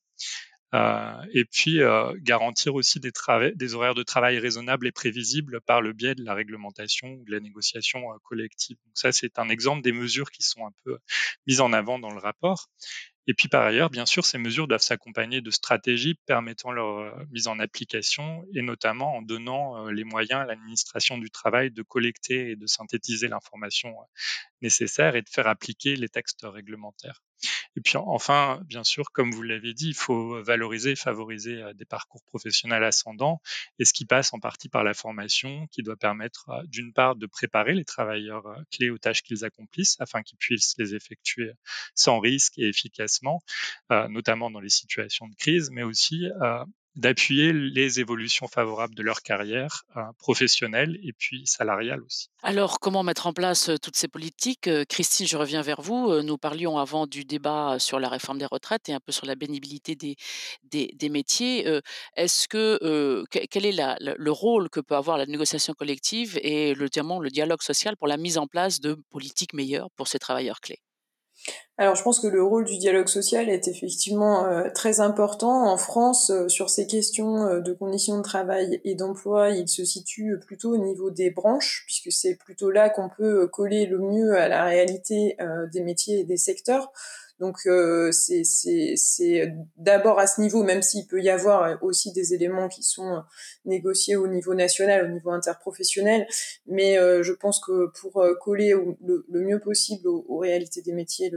Et 0.72 1.44
puis 1.44 1.80
garantir 2.18 2.74
aussi 2.74 3.00
des, 3.00 3.74
horaires 3.74 3.94
de 3.94 4.02
travail 4.02 4.38
raisonnables 4.38 4.86
et 4.86 4.92
prévisibles 4.92 5.60
par 5.62 5.80
le 5.80 5.92
biais 5.92 6.14
de 6.14 6.24
la 6.24 6.34
réglementation 6.34 7.08
ou 7.08 7.24
de 7.24 7.30
la 7.30 7.40
négociation 7.40 8.00
collective. 8.24 8.76
Donc 8.84 8.92
ça, 8.94 9.12
c'est 9.12 9.38
un 9.38 9.48
exemple 9.48 9.82
des 9.82 9.92
mesures 9.92 10.30
qui 10.30 10.42
sont 10.42 10.66
un 10.66 10.72
peu 10.84 10.98
mises 11.46 11.60
en 11.60 11.72
avant 11.72 11.98
dans 11.98 12.10
le 12.10 12.18
rapport. 12.18 12.68
Et 13.28 13.34
puis 13.34 13.48
par 13.48 13.62
ailleurs, 13.62 13.90
bien 13.90 14.06
sûr, 14.06 14.24
ces 14.24 14.38
mesures 14.38 14.66
doivent 14.66 14.80
s'accompagner 14.80 15.42
de 15.42 15.50
stratégies 15.50 16.14
permettant 16.24 16.72
leur 16.72 16.98
euh, 16.98 17.24
mise 17.30 17.46
en 17.46 17.58
application 17.58 18.42
et 18.54 18.62
notamment 18.62 19.16
en 19.16 19.22
donnant 19.22 19.86
euh, 19.86 19.92
les 19.92 20.04
moyens 20.04 20.40
à 20.40 20.46
l'administration 20.46 21.18
du 21.18 21.30
travail 21.30 21.70
de 21.70 21.82
collecter 21.82 22.52
et 22.52 22.56
de 22.56 22.66
synthétiser 22.66 23.28
l'information 23.28 23.90
euh, 23.90 24.04
nécessaire 24.62 25.14
et 25.14 25.20
de 25.20 25.28
faire 25.28 25.46
appliquer 25.46 25.94
les 25.94 26.08
textes 26.08 26.40
réglementaires. 26.42 27.22
Et 27.76 27.80
puis 27.80 27.96
enfin, 27.96 28.60
bien 28.66 28.82
sûr, 28.82 29.12
comme 29.12 29.30
vous 29.30 29.42
l'avez 29.42 29.72
dit, 29.74 29.88
il 29.88 29.94
faut 29.94 30.42
valoriser 30.42 30.92
et 30.92 30.96
favoriser 30.96 31.62
des 31.74 31.84
parcours 31.84 32.22
professionnels 32.24 32.82
ascendants, 32.82 33.40
et 33.78 33.84
ce 33.84 33.92
qui 33.92 34.04
passe 34.04 34.32
en 34.34 34.40
partie 34.40 34.68
par 34.68 34.82
la 34.84 34.94
formation, 34.94 35.66
qui 35.68 35.82
doit 35.82 35.96
permettre 35.96 36.50
d'une 36.66 36.92
part 36.92 37.14
de 37.14 37.26
préparer 37.26 37.74
les 37.74 37.84
travailleurs 37.84 38.44
clés 38.72 38.90
aux 38.90 38.98
tâches 38.98 39.22
qu'ils 39.22 39.44
accomplissent, 39.44 39.96
afin 40.00 40.22
qu'ils 40.22 40.38
puissent 40.38 40.74
les 40.78 40.94
effectuer 40.94 41.52
sans 41.94 42.18
risque 42.18 42.58
et 42.58 42.68
efficacement, 42.68 43.40
notamment 43.90 44.50
dans 44.50 44.60
les 44.60 44.70
situations 44.70 45.28
de 45.28 45.34
crise, 45.36 45.70
mais 45.70 45.82
aussi 45.82 46.26
d'appuyer 46.98 47.52
les 47.52 48.00
évolutions 48.00 48.48
favorables 48.48 48.94
de 48.96 49.04
leur 49.04 49.22
carrière 49.22 49.84
euh, 49.96 50.00
professionnelle 50.18 50.98
et 51.04 51.12
puis 51.12 51.46
salariale 51.46 52.02
aussi. 52.02 52.28
Alors, 52.42 52.80
comment 52.80 53.04
mettre 53.04 53.28
en 53.28 53.32
place 53.32 53.68
euh, 53.68 53.76
toutes 53.78 53.94
ces 53.94 54.08
politiques? 54.08 54.66
Euh, 54.66 54.84
Christine, 54.84 55.26
je 55.26 55.36
reviens 55.36 55.62
vers 55.62 55.80
vous. 55.80 56.22
Nous 56.22 56.38
parlions 56.38 56.76
avant 56.76 57.06
du 57.06 57.24
débat 57.24 57.78
sur 57.78 58.00
la 58.00 58.08
réforme 58.08 58.38
des 58.38 58.46
retraites 58.46 58.88
et 58.88 58.92
un 58.92 59.00
peu 59.00 59.12
sur 59.12 59.26
la 59.26 59.36
bénibilité 59.36 59.94
des, 59.94 61.08
métiers. 61.08 61.80
Est-ce 62.16 62.48
que 62.48 63.24
quel 63.30 63.64
est 63.64 63.76
le 63.98 64.30
rôle 64.32 64.68
que 64.68 64.80
peut 64.80 64.96
avoir 64.96 65.18
la 65.18 65.26
négociation 65.26 65.74
collective 65.74 66.38
et 66.42 66.74
le, 66.74 66.86
le 66.86 67.30
dialogue 67.30 67.62
social 67.62 67.96
pour 67.96 68.08
la 68.08 68.16
mise 68.16 68.38
en 68.38 68.46
place 68.46 68.80
de 68.80 68.96
politiques 69.10 69.54
meilleures 69.54 69.90
pour 69.92 70.08
ces 70.08 70.18
travailleurs 70.18 70.60
clés? 70.60 70.80
Alors 71.80 71.94
je 71.94 72.02
pense 72.02 72.18
que 72.18 72.26
le 72.26 72.42
rôle 72.42 72.64
du 72.64 72.76
dialogue 72.76 73.06
social 73.06 73.48
est 73.48 73.68
effectivement 73.68 74.46
euh, 74.46 74.68
très 74.74 74.98
important. 74.98 75.70
En 75.70 75.76
France, 75.76 76.30
euh, 76.30 76.48
sur 76.48 76.70
ces 76.70 76.88
questions 76.88 77.44
euh, 77.46 77.60
de 77.60 77.72
conditions 77.72 78.16
de 78.16 78.22
travail 78.22 78.80
et 78.82 78.96
d'emploi, 78.96 79.50
il 79.50 79.68
se 79.68 79.84
situe 79.84 80.40
plutôt 80.44 80.74
au 80.74 80.76
niveau 80.76 81.10
des 81.10 81.30
branches, 81.30 81.84
puisque 81.86 82.10
c'est 82.10 82.34
plutôt 82.34 82.72
là 82.72 82.90
qu'on 82.90 83.08
peut 83.08 83.46
coller 83.46 83.86
le 83.86 83.98
mieux 83.98 84.36
à 84.36 84.48
la 84.48 84.64
réalité 84.64 85.36
des 85.72 85.80
métiers 85.80 86.20
et 86.20 86.24
des 86.24 86.36
secteurs. 86.36 86.90
Donc 87.40 87.58
euh, 87.66 88.10
c'est 88.12 89.54
d'abord 89.76 90.18
à 90.18 90.26
ce 90.26 90.40
niveau, 90.40 90.64
même 90.64 90.82
s'il 90.82 91.06
peut 91.06 91.22
y 91.22 91.30
avoir 91.30 91.82
aussi 91.82 92.12
des 92.12 92.34
éléments 92.34 92.68
qui 92.68 92.82
sont 92.82 93.22
négociés 93.64 94.16
au 94.16 94.26
niveau 94.26 94.54
national, 94.54 95.04
au 95.04 95.08
niveau 95.08 95.30
interprofessionnel, 95.30 96.26
mais 96.66 96.98
euh, 96.98 97.22
je 97.22 97.32
pense 97.32 97.60
que 97.60 97.90
pour 98.00 98.20
euh, 98.22 98.34
coller 98.34 98.74
le, 99.04 99.24
mieux 99.28 99.60
possible 99.60 100.08
aux, 100.08 100.38
réalités 100.38 100.82
des 100.82 100.92
métiers, 100.92 101.32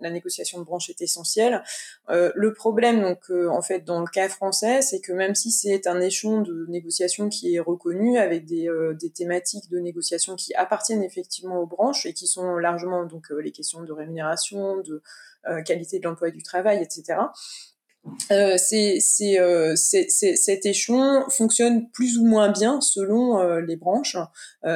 la, 0.00 0.10
négociation 0.10 0.58
de 0.58 0.64
branche 0.64 0.90
est 0.90 1.00
essentielle. 1.00 1.62
Euh, 2.10 2.32
le 2.34 2.52
problème, 2.52 3.00
donc 3.00 3.30
en 3.30 3.62
fait 3.62 3.80
dans 3.80 4.00
le 4.00 4.06
cas 4.06 4.28
français, 4.28 4.82
c'est 4.82 5.00
que 5.00 5.12
même 5.12 5.34
si 5.34 5.50
c'est 5.50 5.86
un 5.86 6.00
échelon 6.00 6.42
de 6.42 6.66
négociation 6.68 7.28
qui 7.28 7.54
est 7.54 7.60
reconnu 7.60 8.18
avec 8.18 8.44
des, 8.44 8.68
des 9.00 9.10
thématiques 9.10 9.70
de 9.70 9.78
négociation 9.78 10.36
qui 10.36 10.54
appartiennent 10.54 11.02
effectivement 11.02 11.60
aux 11.60 11.66
branches 11.66 12.06
et 12.06 12.12
qui 12.12 12.26
sont 12.26 12.56
largement 12.56 13.04
donc 13.04 13.30
les 13.30 13.52
questions 13.52 13.82
de 13.82 13.92
rémunération, 13.92 14.78
de 14.78 15.02
euh, 15.45 15.45
qualité 15.64 15.98
de 15.98 16.04
l'emploi 16.04 16.28
et 16.28 16.32
du 16.32 16.42
travail, 16.42 16.82
etc. 16.82 17.16
euh, 18.30 18.56
euh, 19.40 19.76
cet 19.76 20.66
échelon 20.66 21.24
fonctionne 21.28 21.90
plus 21.90 22.18
ou 22.18 22.26
moins 22.26 22.50
bien 22.50 22.80
selon 22.80 23.38
euh, 23.38 23.60
les 23.60 23.76
branches. 23.76 24.16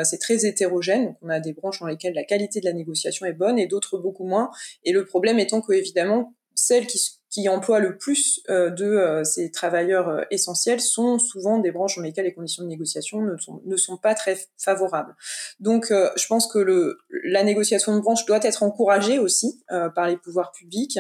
c'est 0.05 0.19
très 0.19 0.47
hétérogène. 0.47 1.17
on 1.23 1.29
a 1.29 1.41
des 1.41 1.53
branches 1.53 1.81
dans 1.81 1.87
lesquelles 1.87 2.15
la 2.15 2.25
qualité 2.25 2.61
de 2.61 2.65
la 2.65 2.73
négociation 2.73 3.27
est 3.27 3.33
bonne 3.33 3.59
et 3.59 3.67
d'autres 3.67 3.99
beaucoup 3.99 4.25
moins. 4.25 4.51
Et 4.85 4.93
le 4.93 5.05
problème 5.05 5.39
étant 5.39 5.61
que 5.61 5.73
évidemment 5.73 6.35
celles 6.55 6.87
qui 6.87 7.20
qui 7.31 7.49
emploient 7.49 7.79
le 7.79 7.97
plus 7.97 8.43
euh, 8.51 8.71
de 8.71 8.85
euh, 8.85 9.23
ces 9.23 9.53
travailleurs 9.53 10.09
euh, 10.09 10.23
essentiels 10.33 10.81
sont 10.81 11.21
souvent 11.21 11.59
des 11.59 11.71
branches 11.71 11.97
dans 11.97 12.03
lesquelles 12.03 12.25
les 12.25 12.35
conditions 12.35 12.65
de 12.65 12.69
négociation 12.69 13.23
ne 13.23 13.37
sont, 13.37 13.63
ne 13.65 13.77
sont 13.77 13.97
pas 13.97 14.15
très 14.15 14.37
favorables. 14.59 15.15
Donc, 15.61 15.91
je 15.91 16.27
pense 16.27 16.51
que 16.53 16.59
le, 16.59 16.99
la 17.25 17.45
négociation 17.45 17.95
de 17.95 18.01
branche 18.01 18.25
doit 18.27 18.41
être 18.43 18.63
encouragée 18.63 19.19
aussi 19.19 19.63
par 19.95 20.09
les 20.09 20.17
pouvoirs 20.17 20.53
publics. 20.53 20.99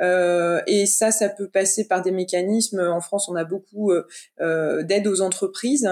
et 0.00 0.86
ça, 0.86 1.10
ça 1.10 1.28
peut 1.28 1.48
passer 1.48 1.86
par 1.86 2.02
des 2.02 2.10
mécanismes. 2.10 2.80
En 2.80 3.00
France, 3.00 3.28
on 3.28 3.36
a 3.36 3.44
beaucoup 3.44 3.92
d'aides 4.38 5.06
aux 5.06 5.20
entreprises 5.20 5.88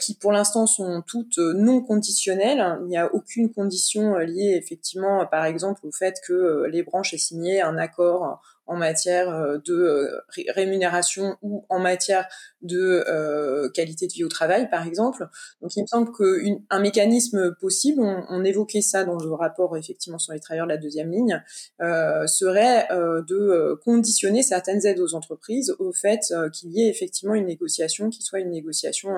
qui, 0.00 0.14
pour 0.14 0.32
l'instant, 0.32 0.66
sont 0.66 1.02
toutes 1.06 1.38
non 1.38 1.80
conditionnelles. 1.80 2.78
Il 2.82 2.88
n'y 2.88 2.98
a 2.98 3.12
aucune 3.14 3.52
condition 3.52 4.16
liée, 4.18 4.58
effectivement, 4.62 5.26
par 5.26 5.44
exemple, 5.44 5.86
au 5.86 5.92
fait 5.92 6.16
que 6.26 6.66
les 6.70 6.82
branches 6.82 7.14
aient 7.14 7.18
signé 7.18 7.60
un 7.62 7.78
accord 7.78 8.40
en 8.70 8.76
matière 8.76 9.28
euh, 9.28 9.58
de 9.66 9.74
euh, 9.74 10.20
rémunération 10.54 11.36
ou 11.42 11.66
en 11.68 11.80
matière 11.80 12.28
de 12.62 13.04
euh, 13.08 13.68
qualité 13.70 14.06
de 14.06 14.12
vie 14.12 14.22
au 14.22 14.28
travail, 14.28 14.70
par 14.70 14.86
exemple. 14.86 15.26
Donc, 15.60 15.74
il 15.74 15.82
me 15.82 15.86
semble 15.88 16.12
qu'un 16.16 16.78
mécanisme 16.78 17.56
possible, 17.60 18.00
on, 18.00 18.44
évoquait 18.44 18.80
ça 18.80 19.04
dans 19.04 19.18
le 19.18 19.32
rapport 19.32 19.76
effectivement 19.76 20.18
sur 20.18 20.32
les 20.32 20.40
travailleurs 20.40 20.66
de 20.66 20.72
la 20.72 20.78
deuxième 20.78 21.10
ligne, 21.10 21.42
serait 22.26 22.88
de 22.90 23.78
conditionner 23.84 24.42
certaines 24.42 24.86
aides 24.86 25.00
aux 25.00 25.14
entreprises 25.14 25.74
au 25.78 25.92
fait 25.92 26.20
qu'il 26.54 26.72
y 26.72 26.82
ait 26.82 26.88
effectivement 26.88 27.34
une 27.34 27.46
négociation 27.46 28.08
qui 28.08 28.22
soit 28.22 28.40
une 28.40 28.50
négociation 28.50 29.10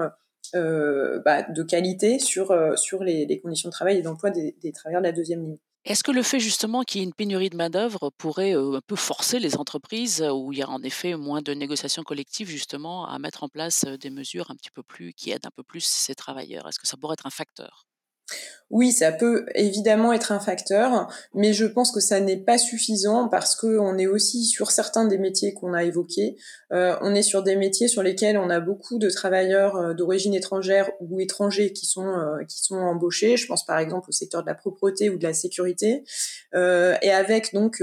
bah, 0.54 1.42
de 1.42 1.62
qualité 1.62 2.18
sur, 2.18 2.52
sur 2.76 3.04
les, 3.04 3.40
conditions 3.40 3.68
de 3.68 3.72
travail 3.72 3.98
et 3.98 4.02
d'emploi 4.02 4.30
des, 4.30 4.56
des 4.60 4.72
travailleurs 4.72 5.02
de 5.02 5.06
la 5.06 5.12
deuxième 5.12 5.42
ligne. 5.42 5.58
Est-ce 5.84 6.02
que 6.02 6.10
le 6.10 6.24
fait 6.24 6.40
justement 6.40 6.82
qu'il 6.82 7.00
y 7.00 7.04
ait 7.04 7.06
une 7.06 7.14
pénurie 7.14 7.48
de 7.48 7.56
main-d'œuvre 7.56 8.10
pourrait 8.18 8.52
un 8.54 8.80
peu 8.84 8.96
forcer 8.96 9.38
les 9.38 9.56
entreprises 9.56 10.20
où 10.20 10.52
il 10.52 10.58
y 10.58 10.62
a 10.62 10.68
en 10.68 10.82
effet 10.82 11.14
moins 11.16 11.40
de 11.42 11.54
négociations 11.54 12.02
collectives 12.02 12.48
justement 12.48 13.06
à 13.06 13.18
mettre 13.20 13.44
en 13.44 13.48
place 13.48 13.84
des 13.84 14.10
mesures 14.10 14.50
un 14.50 14.56
petit 14.56 14.70
peu 14.72 14.82
plus 14.82 15.12
qui 15.12 15.30
aident 15.30 15.46
un 15.46 15.50
peu 15.54 15.62
plus 15.62 15.84
ces 15.84 16.14
travailleurs? 16.16 16.66
Est-ce 16.68 16.78
que 16.80 16.86
ça 16.88 16.96
pourrait 16.96 17.14
être 17.14 17.26
un 17.26 17.30
facteur? 17.30 17.84
Oui, 18.72 18.90
ça 18.90 19.12
peut 19.12 19.44
évidemment 19.54 20.14
être 20.14 20.32
un 20.32 20.40
facteur, 20.40 21.06
mais 21.34 21.52
je 21.52 21.66
pense 21.66 21.92
que 21.92 22.00
ça 22.00 22.20
n'est 22.20 22.38
pas 22.38 22.56
suffisant 22.56 23.28
parce 23.28 23.54
qu'on 23.54 23.98
est 23.98 24.06
aussi 24.06 24.46
sur 24.46 24.70
certains 24.70 25.04
des 25.04 25.18
métiers 25.18 25.52
qu'on 25.52 25.74
a 25.74 25.84
évoqués. 25.84 26.36
Euh, 26.72 26.96
on 27.02 27.14
est 27.14 27.22
sur 27.22 27.42
des 27.42 27.54
métiers 27.54 27.86
sur 27.86 28.02
lesquels 28.02 28.38
on 28.38 28.48
a 28.48 28.60
beaucoup 28.60 28.98
de 28.98 29.10
travailleurs 29.10 29.76
euh, 29.76 29.92
d'origine 29.92 30.32
étrangère 30.32 30.90
ou 31.00 31.20
étrangers 31.20 31.74
qui 31.74 31.84
sont 31.84 32.06
euh, 32.06 32.44
qui 32.48 32.62
sont 32.62 32.76
embauchés. 32.76 33.36
Je 33.36 33.46
pense 33.46 33.66
par 33.66 33.78
exemple 33.78 34.08
au 34.08 34.12
secteur 34.12 34.40
de 34.40 34.46
la 34.46 34.54
propreté 34.54 35.10
ou 35.10 35.18
de 35.18 35.22
la 35.22 35.34
sécurité, 35.34 36.02
et 36.54 37.10
avec 37.10 37.52
donc 37.52 37.82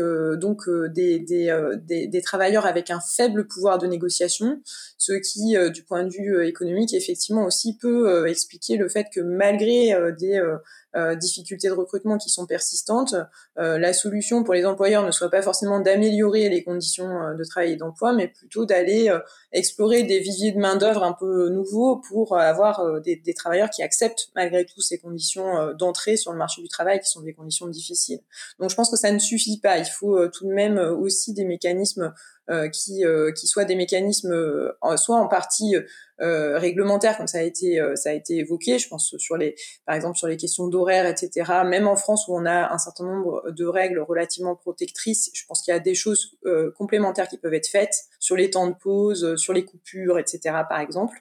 des 0.95 2.21
travailleurs 2.23 2.65
avec 2.65 2.89
un 2.89 2.99
faible 2.99 3.45
pouvoir 3.45 3.77
de 3.77 3.85
négociation, 3.85 4.59
ce 4.97 5.13
qui 5.13 5.55
du 5.71 5.83
point 5.83 6.03
de 6.03 6.09
vue 6.09 6.47
économique 6.47 6.95
effectivement 6.95 7.45
aussi 7.45 7.77
peut 7.77 8.27
expliquer 8.27 8.77
le 8.77 8.89
fait 8.89 9.05
que 9.13 9.21
malgré 9.21 9.93
des 10.17 10.38
euh, 10.39 10.57
difficultés 10.95 11.67
de 11.67 11.73
recrutement 11.73 12.17
qui 12.17 12.29
sont 12.29 12.45
persistantes, 12.47 13.15
euh, 13.59 13.77
la 13.77 13.93
solution 13.93 14.43
pour 14.43 14.53
les 14.53 14.65
employeurs 14.65 15.05
ne 15.05 15.11
soit 15.11 15.29
pas 15.29 15.41
forcément 15.41 15.79
d'améliorer 15.79 16.49
les 16.49 16.63
conditions 16.63 17.09
euh, 17.21 17.33
de 17.35 17.43
travail 17.43 17.73
et 17.73 17.75
d'emploi, 17.75 18.13
mais 18.13 18.27
plutôt 18.27 18.65
d'aller 18.65 19.11
explorer 19.51 20.03
des 20.03 20.19
viviers 20.19 20.51
de 20.51 20.59
main 20.59 20.75
d'œuvre 20.75 21.03
un 21.03 21.13
peu 21.13 21.49
nouveaux 21.49 21.97
pour 21.97 22.37
avoir 22.37 23.01
des, 23.01 23.15
des, 23.15 23.33
travailleurs 23.33 23.69
qui 23.69 23.83
acceptent 23.83 24.29
malgré 24.35 24.65
tout 24.65 24.81
ces 24.81 24.97
conditions 24.99 25.73
d'entrée 25.73 26.17
sur 26.17 26.31
le 26.31 26.37
marché 26.37 26.61
du 26.61 26.67
travail 26.67 26.99
qui 26.99 27.09
sont 27.09 27.21
des 27.21 27.33
conditions 27.33 27.67
difficiles. 27.67 28.19
Donc 28.59 28.69
je 28.69 28.75
pense 28.75 28.89
que 28.89 28.97
ça 28.97 29.11
ne 29.11 29.19
suffit 29.19 29.59
pas. 29.59 29.77
Il 29.77 29.85
faut 29.85 30.27
tout 30.29 30.45
de 30.45 30.53
même 30.53 30.77
aussi 30.77 31.33
des 31.33 31.45
mécanismes 31.45 32.13
qui, 32.73 33.03
qui 33.35 33.47
soient 33.47 33.65
des 33.65 33.75
mécanismes 33.75 34.73
soit 34.97 35.17
en 35.17 35.27
partie 35.27 35.75
euh, 36.21 36.57
réglementaires, 36.57 37.15
comme 37.17 37.27
ça 37.27 37.37
a 37.37 37.43
été 37.43 37.79
euh, 37.79 37.95
ça 37.95 38.09
a 38.09 38.13
été 38.13 38.37
évoqué. 38.37 38.77
Je 38.77 38.89
pense 38.89 39.15
sur 39.17 39.37
les, 39.37 39.55
par 39.85 39.95
exemple 39.95 40.17
sur 40.17 40.27
les 40.27 40.35
questions 40.35 40.67
d'horaire, 40.79 41.05
etc. 41.05 41.51
Même 41.65 41.87
en 41.87 41.95
France 41.95 42.27
où 42.27 42.35
on 42.35 42.45
a 42.45 42.73
un 42.73 42.77
certain 42.77 43.05
nombre 43.05 43.51
de 43.51 43.65
règles 43.65 43.99
relativement 43.99 44.55
protectrices, 44.55 45.29
je 45.33 45.45
pense 45.45 45.61
qu'il 45.61 45.73
y 45.73 45.77
a 45.77 45.79
des 45.79 45.95
choses 45.95 46.37
euh, 46.45 46.71
complémentaires 46.77 47.27
qui 47.27 47.37
peuvent 47.37 47.53
être 47.53 47.67
faites 47.67 47.95
sur 48.19 48.35
les 48.35 48.49
temps 48.49 48.67
de 48.67 48.73
pause, 48.73 49.35
sur 49.35 49.53
les 49.53 49.65
coupures, 49.65 50.17
etc. 50.19 50.39
Par 50.69 50.79
exemple. 50.79 51.17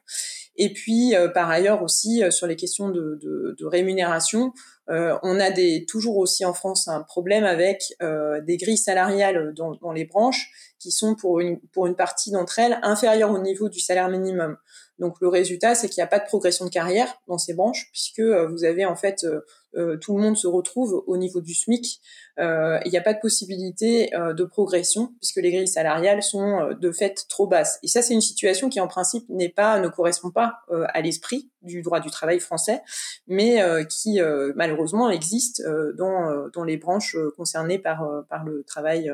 Et 0.57 0.73
puis 0.73 1.15
par 1.35 1.49
ailleurs 1.49 1.83
aussi 1.83 2.23
sur 2.31 2.49
les 2.49 2.57
questions 2.57 2.89
de, 2.89 3.65
rémunération. 3.65 4.53
Euh, 4.91 5.19
on 5.23 5.39
a 5.39 5.51
toujours 5.87 6.17
aussi 6.17 6.45
en 6.45 6.55
France 6.55 6.89
un 6.89 7.03
problème 7.03 7.45
avec 7.45 7.95
euh, 8.03 8.41
des 8.41 8.57
grilles 8.57 8.79
salariales 8.79 9.53
dans, 9.55 9.93
les 9.93 10.05
branches 10.05 10.51
qui 10.79 10.91
sont 10.91 11.15
pour 11.15 11.41
une 11.41 11.97
partie 11.97 12.31
d'entre 12.31 12.59
elles 12.59 12.79
inférieures 12.83 13.31
au 13.31 13.39
niveau 13.39 13.69
du 13.69 13.81
salaire 13.81 14.09
minimum. 14.09 14.57
Donc 14.99 15.21
le 15.21 15.29
résultat, 15.29 15.75
c'est 15.75 15.89
qu'il 15.89 16.01
n'y 16.01 16.05
a 16.07 16.09
pas 16.09 16.19
de 16.19 16.25
progression 16.25 16.65
de 16.65 16.71
carrière 16.71 17.21
dans 17.29 17.39
ces 17.39 17.55
branches, 17.55 17.89
puisque 17.93 18.19
euh, 18.19 18.49
vous 18.49 18.65
avez 18.65 18.85
en 18.85 18.97
fait 18.97 19.25
euh, 19.25 19.41
euh, 19.77 19.97
tout 19.97 20.17
le 20.17 20.23
monde 20.23 20.37
se 20.37 20.47
retrouve 20.47 21.05
au 21.07 21.17
niveau 21.17 21.41
du 21.41 21.55
SMIC. 21.55 22.01
Il 22.39 22.91
n'y 22.91 22.97
a 22.97 23.03
pas 23.03 23.15
de 23.15 23.21
possibilité 23.21 24.11
de 24.13 24.45
progression, 24.45 25.13
puisque 25.21 25.39
les 25.39 25.51
grilles 25.51 25.67
salariales 25.67 26.23
sont 26.23 26.71
de 26.81 26.93
fait 26.93 27.27
trop 27.29 27.49
basses. 27.49 27.81
Et 27.83 27.89
ça, 27.89 28.01
c'est 28.01 28.15
une 28.15 28.21
situation 28.21 28.69
qui 28.69 28.79
en 28.79 28.87
principe 28.87 29.29
n'est 29.29 29.49
pas, 29.49 29.81
ne 29.81 29.89
correspond 29.89 30.31
pas 30.31 30.61
à 30.71 31.01
l'esprit 31.01 31.51
du 31.63 31.83
droit 31.83 31.99
du 31.99 32.11
travail 32.11 32.39
français, 32.39 32.81
mais 33.27 33.61
qui 33.91 34.21
malheureusement 34.55 35.11
existe 35.11 35.65
dans, 35.97 36.49
dans 36.53 36.63
les 36.63 36.77
branches 36.77 37.17
concernées 37.37 37.81
par, 37.81 38.09
par 38.29 38.45
le 38.45 38.63
travail 38.63 39.13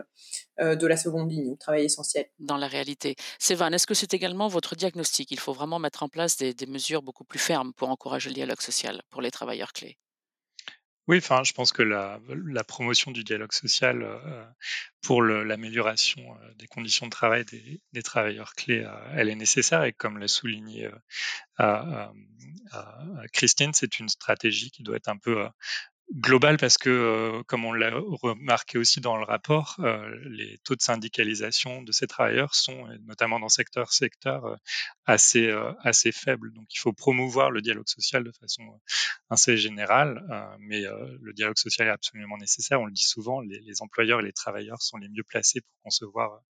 de 0.59 0.87
la 0.87 0.97
seconde 0.97 1.31
ligne, 1.31 1.51
le 1.51 1.57
travail 1.57 1.85
essentiel. 1.85 2.27
Dans 2.39 2.57
la 2.57 2.69
réalité. 2.69 3.17
Sévan, 3.39 3.73
est-ce 3.73 3.87
que 3.87 3.95
c'est 3.95 4.15
également 4.15 4.49
votre 4.49 4.77
diagnostic? 4.77 5.31
Il 5.31 5.41
faut 5.41 5.53
vraiment 5.53 5.79
mettre 5.79 6.03
en 6.03 6.09
place 6.09 6.37
des, 6.37 6.55
mesures 6.67 7.03
beaucoup 7.03 7.25
plus 7.25 7.39
fermes 7.39 7.73
pour 7.75 7.91
encourager 7.91 8.31
le 8.31 8.35
dialogue 8.35 8.61
social 8.61 9.03
pour 9.11 9.21
les 9.21 9.31
travailleurs 9.31 9.73
clés. 9.73 9.99
Oui, 11.07 11.19
enfin, 11.19 11.43
je 11.45 11.53
pense 11.53 11.71
que 11.71 11.83
la, 11.83 12.19
promotion 12.67 13.11
du 13.11 13.25
dialogue 13.25 13.53
social 13.53 14.03
euh, 14.03 14.45
pour 15.03 15.23
l'amélioration 15.23 16.23
euh, 16.23 16.55
des 16.55 16.67
conditions 16.67 17.07
de 17.07 17.11
travail 17.11 17.45
des, 17.93 18.03
travailleurs 18.03 18.55
clés, 18.55 18.85
euh, 18.85 19.15
elle 19.15 19.29
est 19.29 19.35
nécessaire 19.35 19.85
et 19.85 19.93
comme 19.93 20.19
l'a 20.19 20.29
souligné 20.29 20.89
Christine, 23.33 23.73
c'est 23.75 23.99
une 23.99 24.09
stratégie 24.09 24.71
qui 24.71 24.83
doit 24.83 24.97
être 24.97 25.09
un 25.09 25.19
peu 25.19 25.47
global 26.13 26.59
parce 26.59 26.79
que, 26.79 26.91
euh, 26.91 27.43
comme 27.45 27.65
on 27.65 27.73
l'a 27.73 27.91
remarqué 28.23 28.79
aussi 28.79 29.01
dans 29.01 29.17
le 29.17 29.25
rapport, 29.25 29.77
euh, 29.81 30.15
les 30.27 30.59
taux 30.59 30.77
de 30.77 30.83
syndicalisation 30.83 31.83
de 31.83 31.93
ces 31.93 32.07
travailleurs 32.07 32.55
sont, 32.55 32.87
notamment 33.07 33.41
dans 33.41 33.49
secteur 33.49 33.93
secteur, 33.93 34.45
euh, 34.45 34.57
assez 35.07 35.53
assez 35.81 36.13
faibles. 36.13 36.53
Donc, 36.53 36.67
il 36.75 36.79
faut 36.79 36.93
promouvoir 36.93 37.51
le 37.51 37.61
dialogue 37.63 37.89
social 37.89 38.25
de 38.25 38.33
façon 38.33 38.63
assez 39.31 39.57
générale, 39.57 40.23
mais 40.61 40.83
le 40.83 41.33
dialogue 41.33 41.59
social 41.59 41.89
est 41.89 41.91
absolument 41.91 42.39
nécessaire. 42.39 42.81
On 42.81 42.87
le 42.87 42.93
dit 42.93 43.05
souvent, 43.05 43.41
les, 43.41 43.61
les, 43.61 43.83
employeurs 43.83 44.21
et 44.21 44.25
les 44.25 44.33
travailleurs 44.33 44.81
sont 44.83 44.97
les 44.97 45.09
mieux 45.09 45.25
placés 45.25 45.61
pour 45.61 45.83
concevoir 45.85 46.41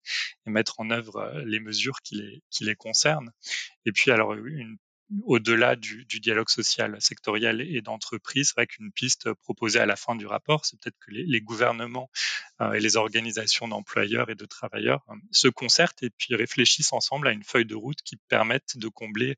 et 0.46 0.50
mettre 0.50 0.80
en 0.80 0.90
œuvre 0.90 1.32
les 1.46 1.60
mesures 1.60 2.00
qui 2.02 2.16
les 2.16 2.42
qui 2.50 2.64
les 2.64 2.76
concernent. 2.76 3.32
Et 3.86 3.92
puis, 3.92 4.10
alors 4.10 4.34
une 4.34 4.76
au-delà 5.24 5.76
du, 5.76 6.04
dialogue 6.20 6.48
social 6.48 6.96
sectoriel 7.00 7.60
et 7.60 7.82
d'entreprise, 7.82 8.48
c'est 8.48 8.54
vrai 8.54 8.66
qu'une 8.66 8.90
piste 8.92 9.32
proposée 9.34 9.78
à 9.78 9.86
la 9.86 9.96
fin 9.96 10.16
du 10.16 10.26
rapport, 10.26 10.64
c'est 10.64 10.78
peut-être 10.80 10.98
que 10.98 11.10
les, 11.10 11.40
gouvernements 11.40 12.10
euh, 12.60 12.72
et 12.72 12.80
les 12.80 12.96
organisations 12.96 13.68
d'employeurs 13.68 14.30
et 14.30 14.34
de 14.34 14.46
travailleurs 14.46 15.04
euh, 15.10 15.14
se 15.30 15.48
concertent 15.48 16.02
et 16.02 16.10
puis 16.10 16.34
réfléchissent 16.34 16.92
ensemble 16.92 17.28
à 17.28 17.32
une 17.32 17.44
feuille 17.44 17.66
de 17.66 17.74
route 17.74 18.00
qui 18.02 18.16
permette 18.16 18.78
de 18.78 18.88
combler 18.88 19.36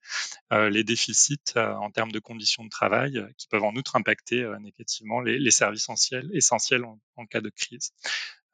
euh, 0.52 0.70
les 0.70 0.84
déficits 0.84 1.56
en 1.56 1.90
termes 1.90 2.12
de 2.12 2.20
conditions 2.20 2.64
de 2.64 2.70
travail 2.70 3.24
qui 3.36 3.48
peuvent 3.48 3.64
en 3.64 3.74
outre 3.74 3.96
impacter 3.96 4.46
négativement 4.60 5.20
les, 5.20 5.50
services 5.50 5.82
essentiels, 5.82 6.30
essentiels 6.32 6.84
en, 6.84 7.26
cas 7.26 7.40
de 7.40 7.50
crise. 7.50 7.92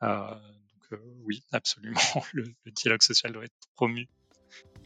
donc 0.01 1.01
oui, 1.25 1.42
absolument, 1.53 2.01
le 2.33 2.55
dialogue 2.66 3.03
social 3.03 3.33
doit 3.33 3.44
être 3.44 3.68
promu. 3.75 4.09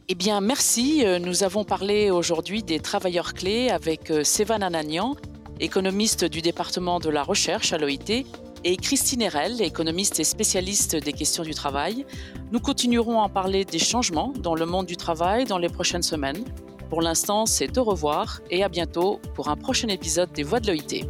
Eh 0.09 0.15
bien, 0.15 0.39
merci. 0.39 1.05
Euh, 1.05 1.19
nous 1.19 1.43
avons 1.43 1.65
parlé 1.65 2.11
aujourd'hui 2.11 2.63
des 2.63 2.79
travailleurs 2.79 3.33
clés 3.33 3.69
avec 3.69 4.09
euh, 4.09 4.23
Sévan 4.23 4.61
Ananian, 4.61 5.17
économiste 5.59 6.23
du 6.23 6.41
département 6.41 6.99
de 6.99 7.09
la 7.09 7.23
recherche 7.23 7.73
à 7.73 7.77
l'OIT, 7.77 8.25
et 8.63 8.77
Christine 8.77 9.21
Erel, 9.21 9.61
économiste 9.61 10.19
et 10.19 10.23
spécialiste 10.23 10.95
des 10.95 11.13
questions 11.13 11.43
du 11.43 11.53
travail. 11.53 12.05
Nous 12.51 12.59
continuerons 12.59 13.19
à 13.19 13.25
en 13.25 13.29
parler 13.29 13.65
des 13.65 13.79
changements 13.79 14.33
dans 14.39 14.55
le 14.55 14.65
monde 14.65 14.85
du 14.85 14.95
travail 14.95 15.45
dans 15.45 15.57
les 15.57 15.69
prochaines 15.69 16.03
semaines. 16.03 16.43
Pour 16.89 17.01
l'instant, 17.01 17.45
c'est 17.45 17.77
au 17.77 17.83
revoir 17.83 18.41
et 18.49 18.63
à 18.63 18.69
bientôt 18.69 19.19
pour 19.35 19.49
un 19.49 19.57
prochain 19.57 19.89
épisode 19.89 20.31
des 20.31 20.43
Voix 20.43 20.61
de 20.61 20.71
l'OIT. 20.71 21.05